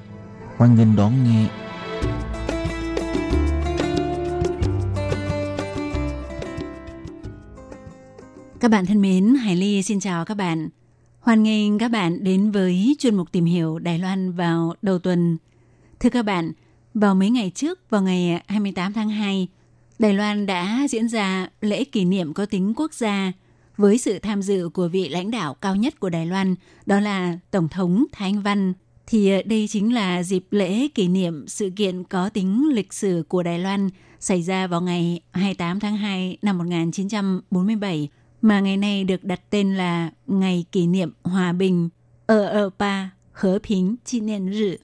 [0.56, 1.46] Hoan nghênh đón nghe.
[8.60, 10.68] Các bạn thân mến, Hải Ly xin chào các bạn.
[11.20, 15.36] Hoan nghênh các bạn đến với chuyên mục tìm hiểu Đài Loan vào đầu tuần.
[16.00, 16.52] Thưa các bạn,
[16.94, 19.48] vào mấy ngày trước, vào ngày 28 tháng 2,
[20.00, 23.32] Đài Loan đã diễn ra lễ kỷ niệm có tính quốc gia
[23.76, 26.54] với sự tham dự của vị lãnh đạo cao nhất của Đài Loan,
[26.86, 28.72] đó là Tổng thống Thái Anh Văn.
[29.06, 33.24] Thì ờ, đây chính là dịp lễ kỷ niệm sự kiện có tính lịch sử
[33.28, 38.08] của Đài Loan xảy ra vào ngày 28 tháng 2 năm 1947
[38.42, 41.88] mà ngày nay được đặt tên là Ngày kỷ niệm Hòa bình
[42.26, 43.08] ở ở Pa
[44.04, 44.76] Chi Niên Rự,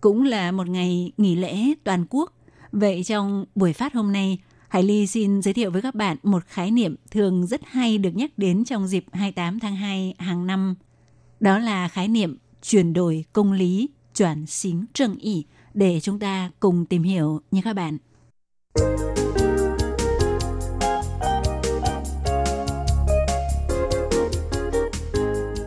[0.00, 2.32] cũng là một ngày nghỉ lễ toàn quốc.
[2.72, 4.38] Vậy trong buổi phát hôm nay,
[4.74, 8.10] Hải Ly xin giới thiệu với các bạn một khái niệm thường rất hay được
[8.14, 10.74] nhắc đến trong dịp 28 tháng 2 hàng năm.
[11.40, 16.50] Đó là khái niệm chuyển đổi công lý, chuyển xính trừng ý để chúng ta
[16.60, 17.98] cùng tìm hiểu nhé các bạn.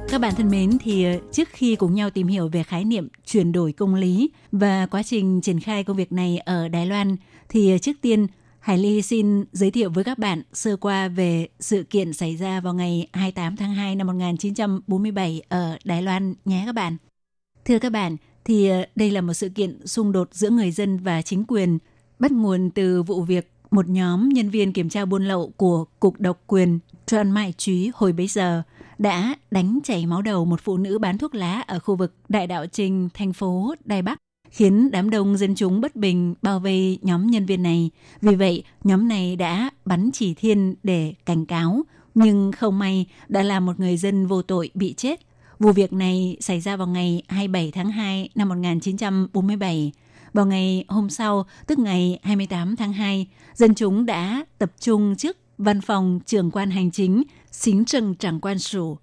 [0.10, 3.08] Các bạn thân mến, thì ờ, trước khi cùng nhau tìm hiểu về khái niệm
[3.26, 7.16] chuyển đổi công lý và quá trình triển khai công việc này ở Đài Loan,
[7.50, 8.28] thì ờ, trước tiên
[8.68, 12.60] Hải Ly xin giới thiệu với các bạn sơ qua về sự kiện xảy ra
[12.60, 16.98] vào ngày 28 tháng 2 năm 1947 ở Đài Loan nhé các bạn.
[17.66, 20.98] Thưa các bạn, thì ờ, đây là một sự kiện xung đột giữa người dân
[20.98, 21.78] và chính quyền
[22.20, 26.20] bắt nguồn từ vụ việc một nhóm nhân viên kiểm tra buôn lậu của Cục
[26.20, 28.64] Độc quyền Trần Mai Trí hồi bấy giờ–
[28.98, 32.48] đã đánh chảy máu đầu một phụ nữ bán thuốc lá ở khu vực Đại
[32.48, 34.20] Đạo Trình, thành phố Đài Bắc,
[34.52, 37.90] khiến đám đông dân chúng bất bình bao vây nhóm nhân viên này.
[38.22, 41.82] Vì vậy, nhóm này đã bắn chỉ thiên để cảnh cáo,
[42.16, 45.20] nhưng không may đã làm một người dân vô tội bị chết.
[45.60, 49.92] Vụ việc này xảy ra vào ngày 27 tháng 2 năm 1947.
[50.34, 55.38] Vào ngày hôm sau, tức ngày 28 tháng 2, dân chúng đã tập trung trước
[55.58, 58.98] văn phòng trưởng quan hành chính Xính Trần trảng Quan Sủ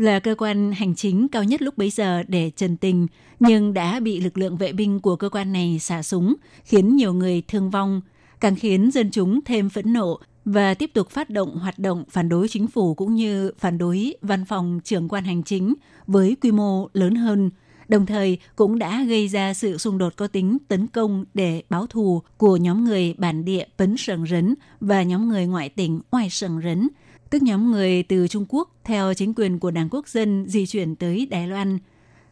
[0.00, 3.06] là cơ quan hành chính cao nhất lúc bấy giờ để trần tình,
[3.40, 6.34] nhưng đã bị lực lượng vệ binh của cơ quan này xả súng,
[6.64, 8.00] khiến nhiều người thương vong,
[8.40, 12.28] càng khiến dân chúng thêm phẫn nộ và tiếp tục phát động hoạt động phản
[12.28, 15.74] đối chính phủ cũng như phản đối văn phòng trưởng quan hành chính
[16.06, 17.50] với quy mô lớn hơn,
[17.88, 21.86] đồng thời cũng đã gây ra sự xung đột có tính tấn công để báo
[21.86, 26.30] thù của nhóm người bản địa Pấn Sần Rấn và nhóm người ngoại tỉnh Oai
[26.30, 26.88] Sần Rấn,
[27.30, 30.96] tức nhóm người từ Trung Quốc theo chính quyền của Đảng Quốc dân di chuyển
[30.96, 31.78] tới Đài Loan.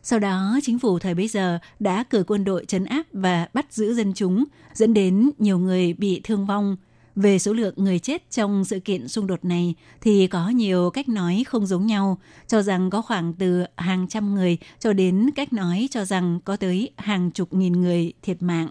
[0.03, 3.73] Sau đó, chính phủ thời bấy giờ đã cử quân đội trấn áp và bắt
[3.73, 6.77] giữ dân chúng, dẫn đến nhiều người bị thương vong.
[7.17, 11.09] Về số lượng người chết trong sự kiện xung đột này thì có nhiều cách
[11.09, 15.53] nói không giống nhau, cho rằng có khoảng từ hàng trăm người cho đến cách
[15.53, 18.69] nói cho rằng có tới hàng chục nghìn người thiệt mạng.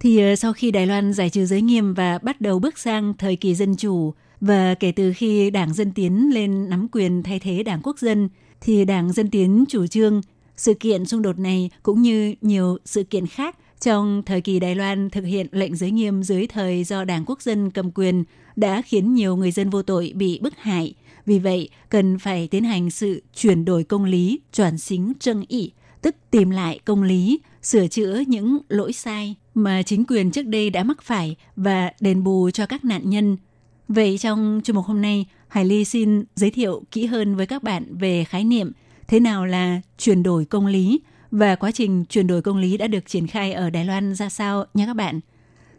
[0.00, 3.14] Thì ờ, sau khi Đài Loan giải trừ giới nghiêm và bắt đầu bước sang
[3.18, 7.38] thời kỳ dân chủ, và kể từ khi Đảng Dân Tiến lên nắm quyền thay
[7.38, 8.28] thế Đảng Quốc dân,
[8.60, 10.20] thì Đảng Dân Tiến chủ trương
[10.56, 14.74] sự kiện xung đột này cũng như nhiều sự kiện khác trong thời kỳ Đài
[14.74, 18.24] Loan thực hiện lệnh giới nghiêm dưới thời do Đảng Quốc dân cầm quyền
[18.56, 20.94] đã khiến nhiều người dân vô tội bị bức hại.
[21.26, 25.72] Vì vậy, cần phải tiến hành sự chuyển đổi công lý, chuẩn xính trân ị
[26.02, 30.70] tức tìm lại công lý, sửa chữa những lỗi sai mà chính quyền trước đây
[30.70, 33.36] đã mắc phải và đền bù cho các nạn nhân–
[33.94, 37.62] Vậy trong chương mục hôm nay, Hải Ly xin giới thiệu kỹ hơn với các
[37.62, 38.72] bạn về khái niệm
[39.06, 42.86] thế nào là chuyển đổi công lý và quá trình chuyển đổi công lý đã
[42.86, 45.20] được triển khai ở Đài Loan ra sao nhé các bạn.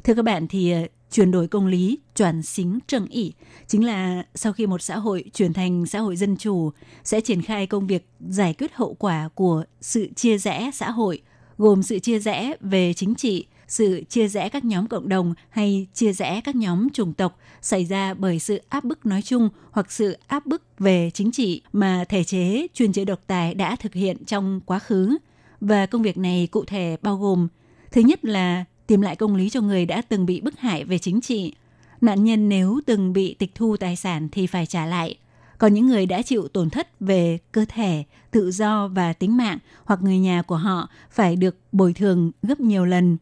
[0.03, 3.33] Thưa các bạn thì ờ, chuyển đổi công lý, chuyển xính trần ỉ,
[3.67, 6.71] chính là sau khi một xã hội chuyển thành xã hội dân chủ
[7.03, 11.21] sẽ triển khai công việc giải quyết hậu quả của sự chia rẽ xã hội
[11.57, 13.45] gồm sự chia rẽ về chính trị,
[13.75, 17.85] sự chia rẽ các nhóm cộng đồng hay chia rẽ các nhóm chủng tộc xảy
[17.85, 22.05] ra bởi sự áp bức nói chung hoặc sự áp bức về chính trị mà
[22.09, 25.17] thể chế chuyên chế độc tài đã thực hiện trong quá khứ.
[25.61, 27.47] Và công việc này cụ thể bao gồm
[27.91, 30.97] thứ nhất là tìm lại công lý cho người đã từng bị bức hại về
[30.97, 31.53] chính trị.
[32.01, 35.17] Nạn nhân nếu từng bị tịch thu tài sản thì phải trả lại.
[35.57, 39.57] Còn những người đã chịu tổn thất về cơ thể, tự do và tính mạng
[39.85, 43.17] hoặc người nhà của họ phải được bồi thường gấp nhiều lần.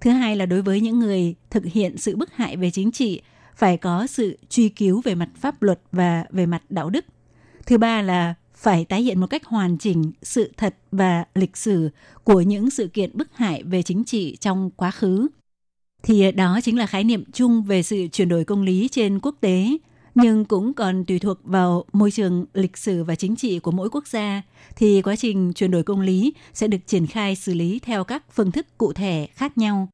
[0.00, 3.20] Thứ hai là đối với những người thực hiện sự bức hại về chính trị,
[3.56, 7.04] phải có sự truy cứu về mặt pháp luật và về mặt đạo đức.
[7.66, 11.90] Thứ ba là phải tái hiện một cách hoàn chỉnh sự thật và lịch sử
[12.24, 15.28] của những sự kiện bức hại về chính trị trong quá khứ.
[16.02, 19.34] Thì đó chính là khái niệm chung về sự chuyển đổi công lý trên quốc
[19.40, 19.68] tế,
[20.22, 23.90] nhưng cũng còn tùy thuộc vào môi trường lịch sử và chính trị của mỗi
[23.90, 24.42] quốc gia
[24.76, 28.22] thì quá trình chuyển đổi công lý sẽ được triển khai xử lý theo các
[28.32, 29.88] phương thức cụ thể khác nhau.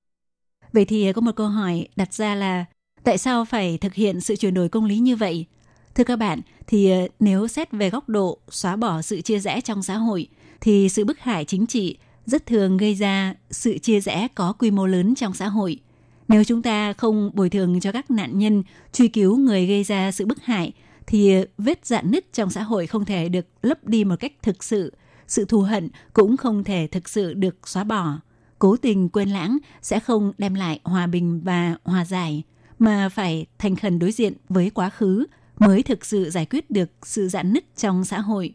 [0.72, 2.64] Vậy thì có một câu hỏi đặt ra là
[3.04, 5.46] tại sao phải thực hiện sự chuyển đổi công lý như vậy?
[5.94, 9.60] Thưa các bạn, thì ờ, nếu xét về góc độ xóa bỏ sự chia rẽ
[9.60, 10.28] trong xã hội,
[10.60, 11.96] thì sự bức hại chính trị
[12.26, 15.80] rất thường gây ra sự chia rẽ có quy mô lớn trong xã hội.
[16.28, 18.62] Nếu chúng ta không bồi thường cho các nạn nhân,
[18.92, 20.72] truy cứu người gây ra sự bức hại,
[21.06, 24.64] thì vết dạn nứt trong xã hội không thể được lấp đi một cách thực
[24.64, 24.92] sự.
[25.26, 28.18] Sự thù hận cũng không thể thực sự được xóa bỏ.
[28.58, 32.42] Cố tình quên lãng sẽ không đem lại hòa bình và hòa giải,
[32.78, 35.26] mà phải thành khẩn đối diện với quá khứ,
[35.58, 38.54] mới thực sự giải quyết được sự giãn nứt trong xã hội.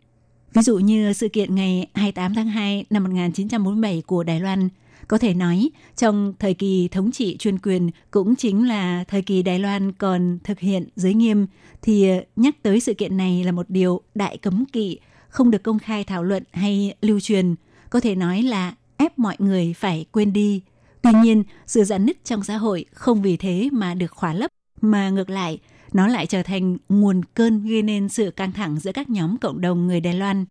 [0.53, 4.69] Ví dụ như sự kiện ngày 28 tháng 2 năm 1947 của Đài Loan,
[5.09, 9.43] có thể nói trong thời kỳ thống trị chuyên quyền cũng chính là thời kỳ
[9.43, 11.47] Đài Loan còn thực hiện giới nghiêm
[11.81, 14.99] thì nhắc tới sự kiện này là một điều đại cấm kỵ,
[15.29, 17.55] không được công khai thảo luận hay lưu truyền,
[17.89, 20.61] có thể nói là ép mọi người phải quên đi.
[21.01, 24.51] Tuy nhiên, sự giãn nứt trong xã hội không vì thế mà được khóa lấp,
[24.81, 25.59] mà ngược lại,
[25.93, 29.61] nó lại trở thành nguồn cơn gây nên sự căng thẳng giữa các nhóm cộng
[29.61, 30.45] đồng người Đài Loan.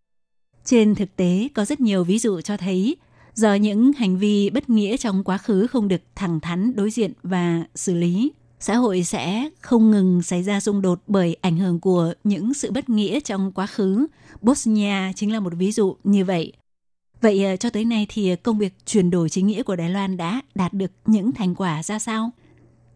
[0.64, 2.96] Trên thực tế, có rất nhiều ví dụ cho thấy
[3.39, 7.12] do những hành vi bất nghĩa trong quá khứ không được thẳng thắn đối diện
[7.22, 11.80] và xử lý, xã hội sẽ không ngừng xảy ra xung đột bởi ảnh hưởng
[11.80, 14.07] của những sự bất nghĩa trong quá khứ.
[14.41, 16.53] Bosnia chính là một ví dụ như vậy.
[17.20, 20.16] Vậy ờ, cho tới nay thì công việc chuyển đổi chính nghĩa của Đài Loan
[20.16, 22.30] đã đạt được những thành quả ra sao?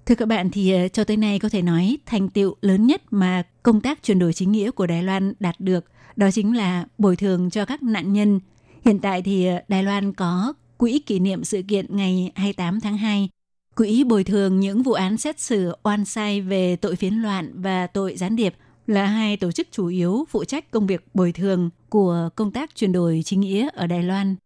[0.07, 3.03] Thưa các bạn thì ờ, cho tới nay có thể nói thành tựu lớn nhất
[3.11, 5.85] mà công tác chuyển đổi chính nghĩa của Đài Loan đạt được
[6.17, 8.41] đó chính là bồi thường cho các nạn nhân.
[8.85, 12.97] Hiện tại thì ờ, Đài Loan có quỹ kỷ niệm sự kiện ngày 28 tháng
[12.97, 13.29] 2.
[13.77, 17.87] Quỹ bồi thường những vụ án xét xử oan sai về tội phiến loạn và
[17.87, 18.55] tội gián điệp
[18.87, 22.75] là hai tổ chức chủ yếu phụ trách công việc bồi thường của công tác
[22.75, 24.37] chuyển đổi chính nghĩa ở Đài Loan.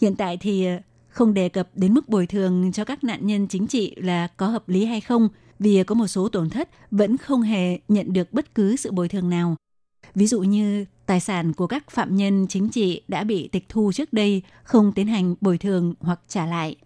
[0.00, 0.78] Hiện tại thì ờ,
[1.08, 4.46] không đề cập đến mức bồi thường cho các nạn nhân chính trị là có
[4.46, 5.28] hợp lý hay không,
[5.58, 9.08] vì có một số tổn thất vẫn không hề nhận được bất cứ sự bồi
[9.08, 9.56] thường nào.
[10.14, 13.92] Ví dụ như tài sản của các phạm nhân chính trị đã bị tịch thu
[13.94, 16.76] trước đây không tiến hành bồi thường hoặc trả lại.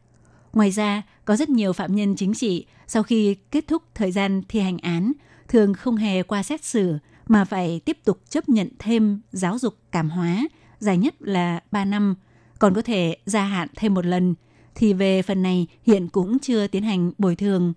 [0.52, 4.42] Ngoài ra, có rất nhiều phạm nhân chính trị sau khi kết thúc thời gian
[4.48, 5.12] thi hành án
[5.48, 9.74] thường không hề qua xét xử mà phải tiếp tục chấp nhận thêm giáo dục
[9.92, 10.44] cảm hóa,
[10.78, 12.14] dài nhất là 3 năm
[12.58, 14.34] còn có thể gia hạn thêm một lần,
[14.74, 17.72] thì về phần này hiện cũng chưa tiến hành bồi thường.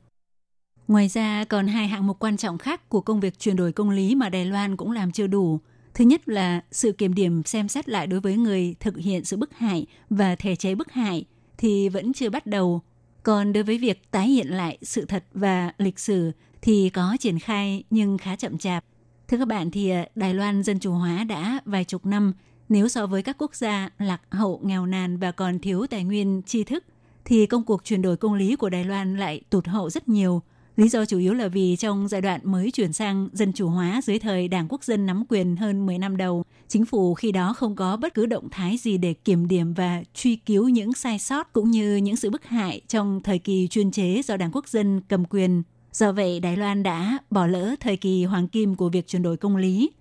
[0.87, 3.89] Ngoài ra, còn hai hạng mục quan trọng khác của công việc chuyển đổi công
[3.89, 5.59] lý mà Đài Loan cũng làm chưa đủ.
[5.97, 9.37] Thứ nhất là sự kiểm điểm xem xét lại đối với người thực hiện sự
[9.37, 11.25] bức hại và thể chế bức hại
[11.57, 12.81] thì vẫn chưa bắt đầu.
[13.23, 16.31] Còn đối với việc tái hiện lại sự thật và lịch sử
[16.61, 18.85] thì có triển khai nhưng khá chậm chạp.
[19.27, 22.33] Thưa các bạn thì à, Đài Loan dân chủ hóa đã vài chục năm
[22.69, 26.41] nếu so với các quốc gia lạc hậu, nghèo nàn và còn thiếu tài nguyên
[26.45, 26.83] tri thức,
[27.25, 30.41] thì công cuộc chuyển đổi công lý của Đài Loan lại tụt hậu rất nhiều.
[30.77, 34.01] Lý do chủ yếu là vì trong giai đoạn mới chuyển sang dân chủ hóa
[34.03, 37.53] dưới thời Đảng Quốc dân nắm quyền hơn 10 năm đầu, chính phủ khi đó
[37.53, 41.19] không có bất cứ động thái gì để kiểm điểm và truy cứu những sai
[41.19, 44.67] sót cũng như những sự bức hại trong thời kỳ chuyên chế do Đảng Quốc
[44.67, 45.63] dân cầm quyền.
[45.91, 49.37] Do vậy, Đài Loan đã bỏ lỡ thời kỳ hoàng kim của việc chuyển đổi
[49.37, 49.91] công lý.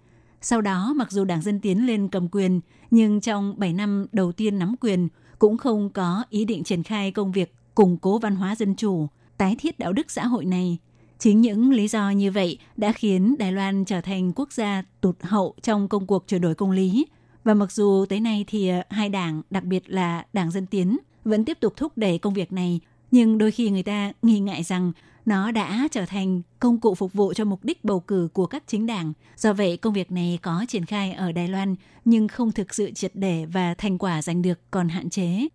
[0.40, 2.60] Sau đó, mặc dù Đảng Dân Tiến lên cầm quyền,
[2.90, 5.08] nhưng trong 7 năm đầu tiên nắm quyền
[5.38, 9.08] cũng không có ý định triển khai công việc củng cố văn hóa dân chủ,
[9.38, 10.78] tái thiết đạo đức xã hội này.
[11.18, 15.16] Chính những lý do như vậy đã khiến Đài Loan trở thành quốc gia tụt
[15.22, 17.06] hậu trong công cuộc chuyển đổi công lý.
[17.44, 20.98] Và mặc dù tới nay thì ờ, hai đảng, đặc biệt là Đảng Dân Tiến,
[21.24, 22.80] vẫn tiếp tục thúc đẩy công việc này,
[23.10, 24.92] nhưng đôi khi người ta nghi ngại rằng
[25.26, 28.62] nó đã trở thành công cụ phục vụ cho mục đích bầu cử của các
[28.66, 29.12] chính đảng.
[29.36, 31.74] Do vậy, công việc này có triển khai ở Đài Loan
[32.04, 35.48] nhưng không thực sự triệt để và thành quả giành được còn hạn chế.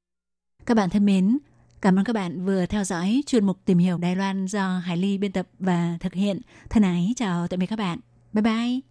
[0.66, 1.38] Các bạn thân mến,
[1.82, 4.98] cảm ơn các bạn vừa theo dõi chuyên mục Tìm hiểu Đài Loan do Hải
[4.98, 6.42] Ly biên tập và thực hiện.
[6.70, 8.00] Thân ái chào tạm biệt các bạn.
[8.34, 8.91] Bye bye!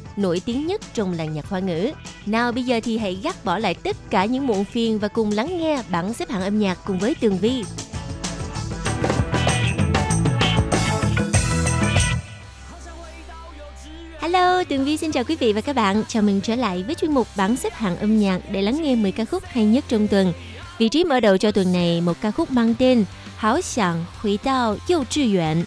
[0.17, 1.91] nổi tiếng nhất trong làng nhạc hoa ngữ.
[2.25, 5.31] Nào bây giờ thì hãy gác bỏ lại tất cả những muộn phiền và cùng
[5.31, 7.63] lắng nghe bảng xếp hạng âm nhạc cùng với Tường Vi.
[14.19, 16.03] Hello, Tường Vi xin chào quý vị và các bạn.
[16.07, 18.95] Chào mừng trở lại với chuyên mục bảng xếp hạng âm nhạc để lắng nghe
[18.95, 20.33] 10 ca khúc hay nhất trong tuần.
[20.77, 23.05] Vị trí mở đầu cho tuần này một ca khúc mang tên
[23.37, 25.63] Hảo Sảng Hủy Đao Yêu Tri Yuan.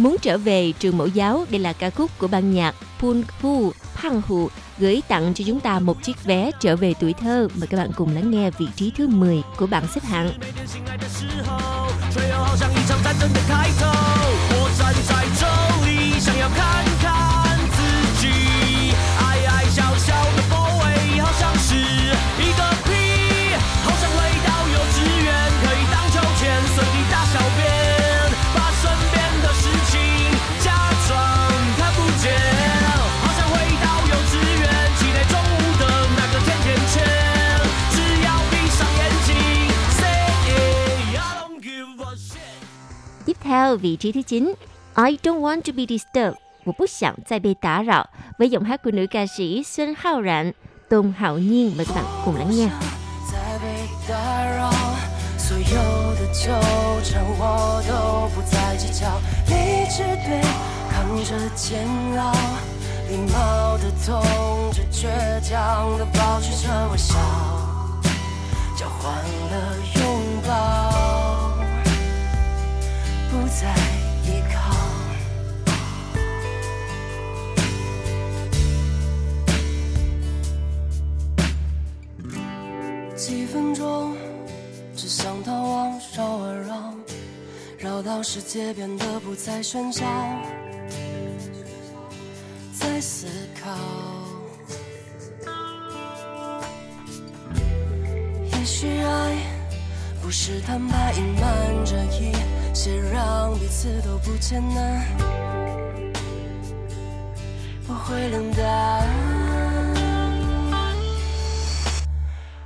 [0.00, 3.72] Muốn trở về trường mẫu giáo, đây là ca khúc của ban nhạc Pun Pu
[4.02, 4.48] Pang Hu
[4.78, 7.48] gửi tặng cho chúng ta một chiếc vé trở về tuổi thơ.
[7.54, 10.30] Mời các bạn cùng lắng nghe vị trí thứ 10 của bảng xếp hạng.
[10.66, 13.86] 醒来的时候，最后好像一场战争的开头。
[14.50, 15.46] 我站在这
[15.86, 16.89] 里，想要看看
[43.51, 44.23] T.V.G.T.
[44.23, 44.55] 九
[44.93, 48.07] ，I don't want to be disturbed，我不想再被打扰。
[48.37, 50.51] với giọng hát của nữ ca sĩ Xuân Hao Rạn,
[50.89, 51.77] Tôn Hạo Nhiên.
[51.77, 52.69] Mời các bạn cùng lắng nghe.
[53.31, 53.67] 再被
[54.07, 54.71] 打扰，
[55.37, 56.49] 所有的纠
[57.03, 60.41] 缠我都不再计较，理智对
[60.89, 61.87] 抗着煎
[62.17, 62.31] 熬，
[63.09, 65.09] 礼貌的痛着倔
[65.41, 67.15] 强的保持着微笑，
[68.77, 69.13] 交换
[69.51, 70.01] 了拥
[70.47, 70.90] 抱，
[73.31, 73.73] 不再
[74.25, 74.59] 依靠。
[83.15, 84.13] 几分钟，
[84.97, 86.93] 只想逃亡，绕啊绕，
[87.77, 90.03] 绕到世界变得不再喧嚣，
[92.73, 93.27] 在思
[93.63, 93.71] 考。
[98.51, 99.37] 也许爱
[100.21, 102.33] 不是坦白，隐瞒着一
[102.73, 105.05] 先，让彼此都不艰难，
[107.85, 109.07] 不会冷淡。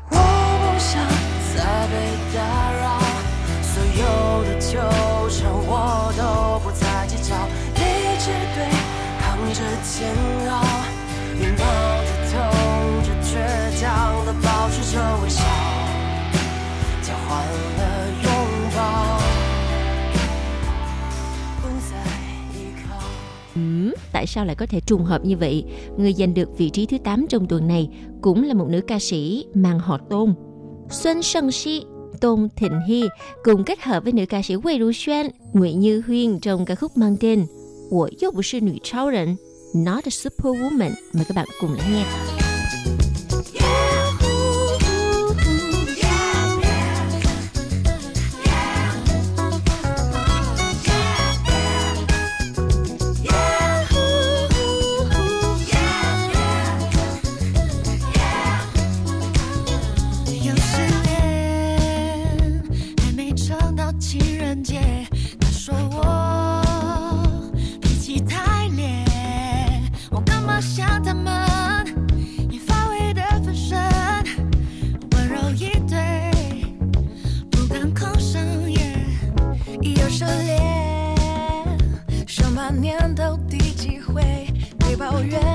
[0.09, 0.17] 我
[0.61, 1.03] 不想
[1.53, 1.93] 再被
[2.33, 2.37] 打
[2.79, 2.83] 扰，
[3.61, 4.03] 所有
[4.45, 4.79] 的纠
[5.29, 6.23] 缠我都
[6.63, 7.35] 不再计较，
[7.75, 7.79] 理
[8.19, 8.25] 智
[8.55, 8.57] 对
[9.19, 9.93] 抗着煎
[10.44, 10.44] 熬，
[24.15, 25.63] tại sao lại có thể trùng hợp như vậy?
[25.97, 27.89] Người giành được vị trí thứ 8 trong tuần này
[28.21, 30.33] cũng là một nữ ca sĩ mang họ Tôn.
[30.89, 31.83] Xuân Sơn Sĩ
[32.21, 33.03] Tôn Thịnh Hy
[33.43, 36.75] cùng kết hợp với nữ ca sĩ wei Ru Xuân, Nguyễn Như Huyên trong ca
[36.75, 37.45] khúc mang tên
[37.89, 38.73] Của Dốc Sư Nữ
[39.75, 40.91] Not a Superwoman.
[41.13, 42.05] Mời các bạn cùng lắng nghe.
[85.05, 85.54] 被抱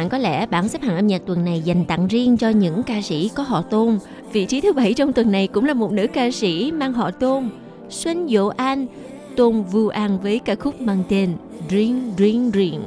[0.00, 2.82] bạn, có lẽ bảng xếp hạng âm nhạc tuần này dành tặng riêng cho những
[2.82, 3.98] ca sĩ có họ Tôn.
[4.32, 7.10] Vị trí thứ bảy trong tuần này cũng là một nữ ca sĩ mang họ
[7.10, 7.48] Tôn,
[7.88, 8.86] Xuân Dỗ An,
[9.36, 11.32] Tôn Vu An với ca khúc mang tên
[11.68, 12.82] dream dream dream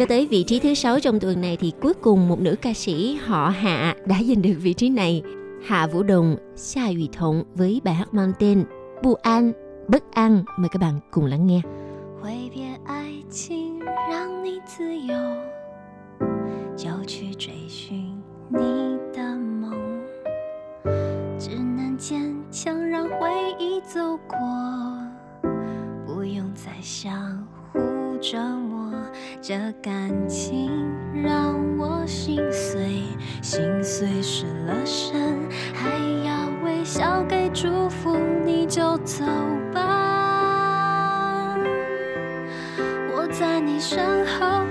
[0.00, 2.74] Cho tới vị trí thứ sáu trong tuần này thì cuối cùng một nữ ca
[2.74, 5.22] sĩ họ Hạ đã giành được vị trí này.
[5.66, 8.64] Hạ Vũ Đồng, Xa Ủy Thống với bài hát mang tên
[9.02, 9.52] Bu An,
[9.88, 10.44] Bất An.
[10.58, 11.60] Mời các bạn cùng lắng nghe.
[12.22, 13.78] 挥别爱情，
[14.10, 15.14] 让你自由，
[16.76, 18.58] 就去追寻你
[19.14, 19.70] 的梦，
[21.38, 24.38] 只能坚强，让回忆走过，
[26.04, 27.49] 不用再相互
[28.21, 28.91] 折磨。
[29.41, 30.69] 这感情
[31.23, 33.03] 让我心碎，
[33.41, 35.35] 心碎失了神，
[35.73, 35.89] 还
[36.25, 38.15] 要微笑给祝福，
[38.45, 39.25] 你就走
[39.73, 41.57] 吧。
[43.13, 44.63] 我在你身后，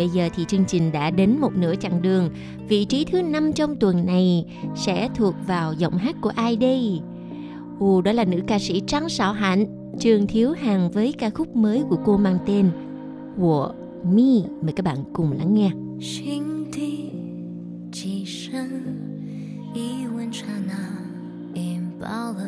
[0.00, 2.30] Bây giờ thì chương trình đã đến một nửa chặng đường.
[2.68, 7.00] Vị trí thứ năm trong tuần này sẽ thuộc vào giọng hát của ai đây?
[7.80, 9.66] Ồ, đó là nữ ca sĩ Trang Sảo Hạnh,
[10.00, 12.70] Trường Thiếu Hàng với ca khúc mới của cô mang tên
[13.38, 13.70] Wo
[14.04, 14.42] Mi.
[14.62, 15.70] Mời các bạn cùng lắng nghe.
[16.00, 17.10] 心底
[17.90, 18.68] 几声
[19.74, 20.74] 一吻刹那，
[21.54, 22.40] 引爆了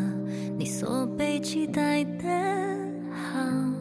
[0.59, 2.28] 你所被期待的
[3.11, 3.72] 好。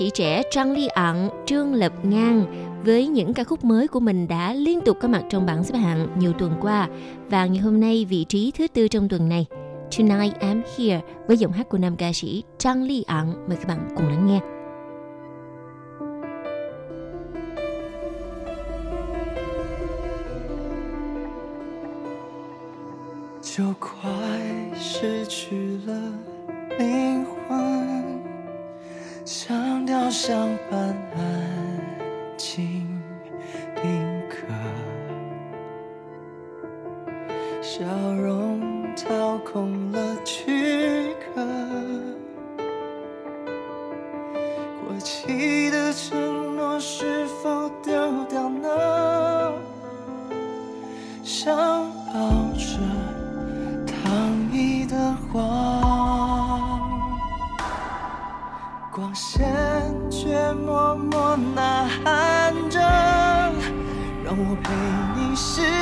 [0.00, 2.44] sĩ trẻ Trang Ly Ẩn, Trương Lập Ngang
[2.84, 5.78] với những ca khúc mới của mình đã liên tục có mặt trong bảng xếp
[5.78, 6.88] hạng nhiều tuần qua
[7.28, 9.46] và ngày hôm nay vị trí thứ tư trong tuần này.
[9.98, 13.34] Tonight I'm Here với giọng hát của nam ca sĩ Trang Ly Ẩn.
[13.48, 14.40] Mời các bạn cùng lắng nghe.
[37.72, 38.60] 笑容
[38.96, 41.40] 掏空了躯壳，
[44.84, 47.92] 过期的承诺是否丢
[48.24, 48.68] 掉呢？
[51.22, 51.54] 想
[52.12, 52.20] 抱
[52.58, 52.76] 着
[53.86, 54.10] 躺
[54.52, 55.40] 椅的光，
[58.92, 59.48] 光线
[60.10, 62.80] 却默默呐喊着，
[64.24, 64.72] 让我陪
[65.14, 65.79] 你失。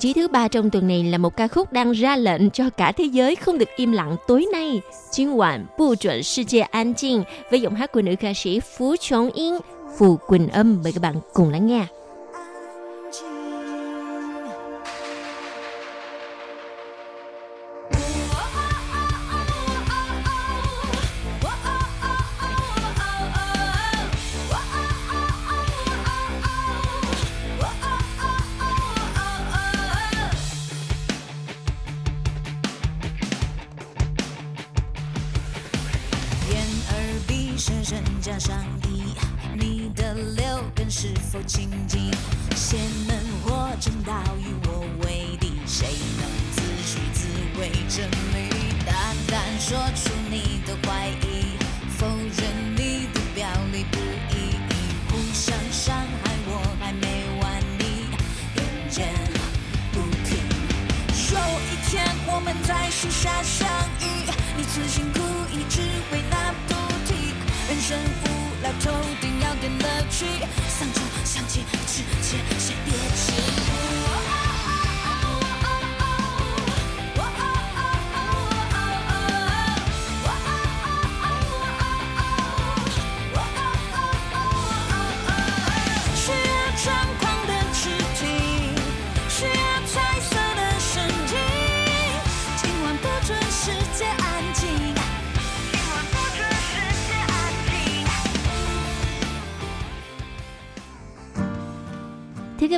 [0.00, 2.92] trí thứ ba trong tuần này là một ca khúc đang ra lệnh cho cả
[2.92, 4.80] thế giới không được im lặng tối nay.
[5.10, 9.58] 今晚不准世界安静 với giọng hát của nữ ca sĩ Phú Chống Yên,
[9.98, 10.80] Phù Quỳnh Âm.
[10.84, 11.86] Mời các bạn cùng lắng nghe.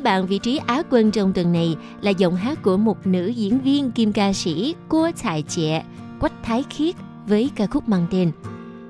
[0.03, 3.26] các bạn vị trí Á quân trong tuần này là giọng hát của một nữ
[3.26, 5.84] diễn viên kim ca sĩ cua Thải Trẻ,
[6.20, 6.94] Quách Thái Khiết
[7.26, 8.32] với ca khúc mang tên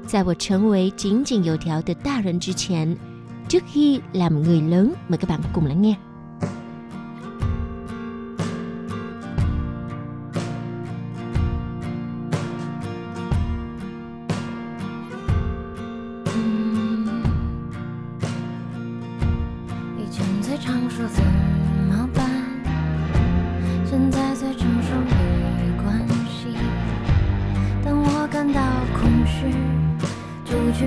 [0.08, 2.96] 在我成为井井有条的大人之前
[3.48, 5.94] ，trước khi làm người lớn mời các bạn cùng lắng nghe.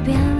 [0.06, 0.35] 变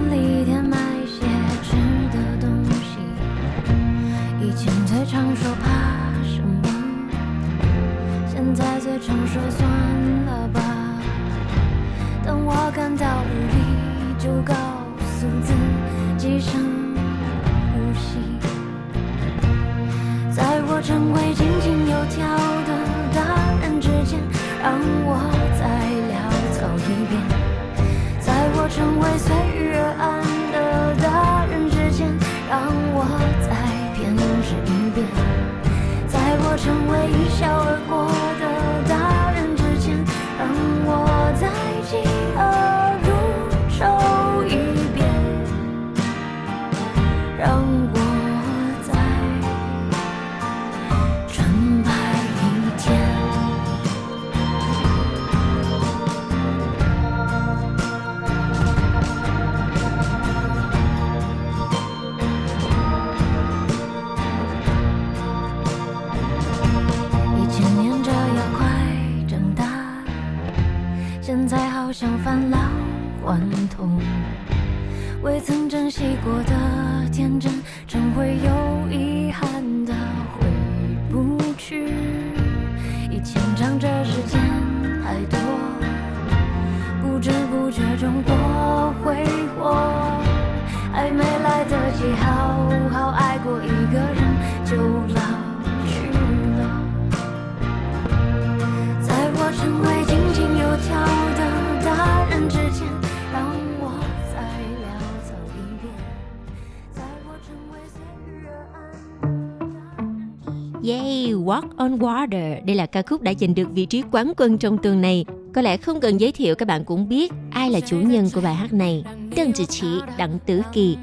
[111.76, 112.64] on Water.
[112.64, 115.24] Đây là ca khúc đã giành được vị trí quán quân trong tuần này.
[115.54, 118.40] Có lẽ không cần giới thiệu, các bạn cũng biết ai là chủ nhân của
[118.40, 119.04] bài hát này.
[119.36, 120.96] Đơn chỉ chỉ, Đặng Tử Kỳ.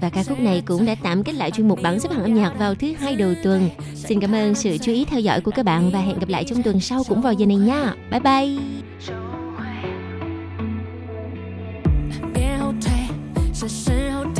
[0.00, 2.34] Và ca khúc này cũng đã tạm kết lại chuyên mục bản xếp hạng âm
[2.34, 3.70] nhạc vào thứ hai đầu tuần.
[3.94, 6.44] Xin cảm ơn sự chú ý theo dõi của các bạn và hẹn gặp lại
[6.44, 7.94] trong tuần sau cũng vào giờ này nha.
[8.10, 8.48] Bye bye.
[14.36, 14.37] Hãy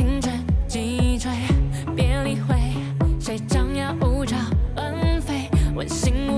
[5.79, 6.28] 温馨。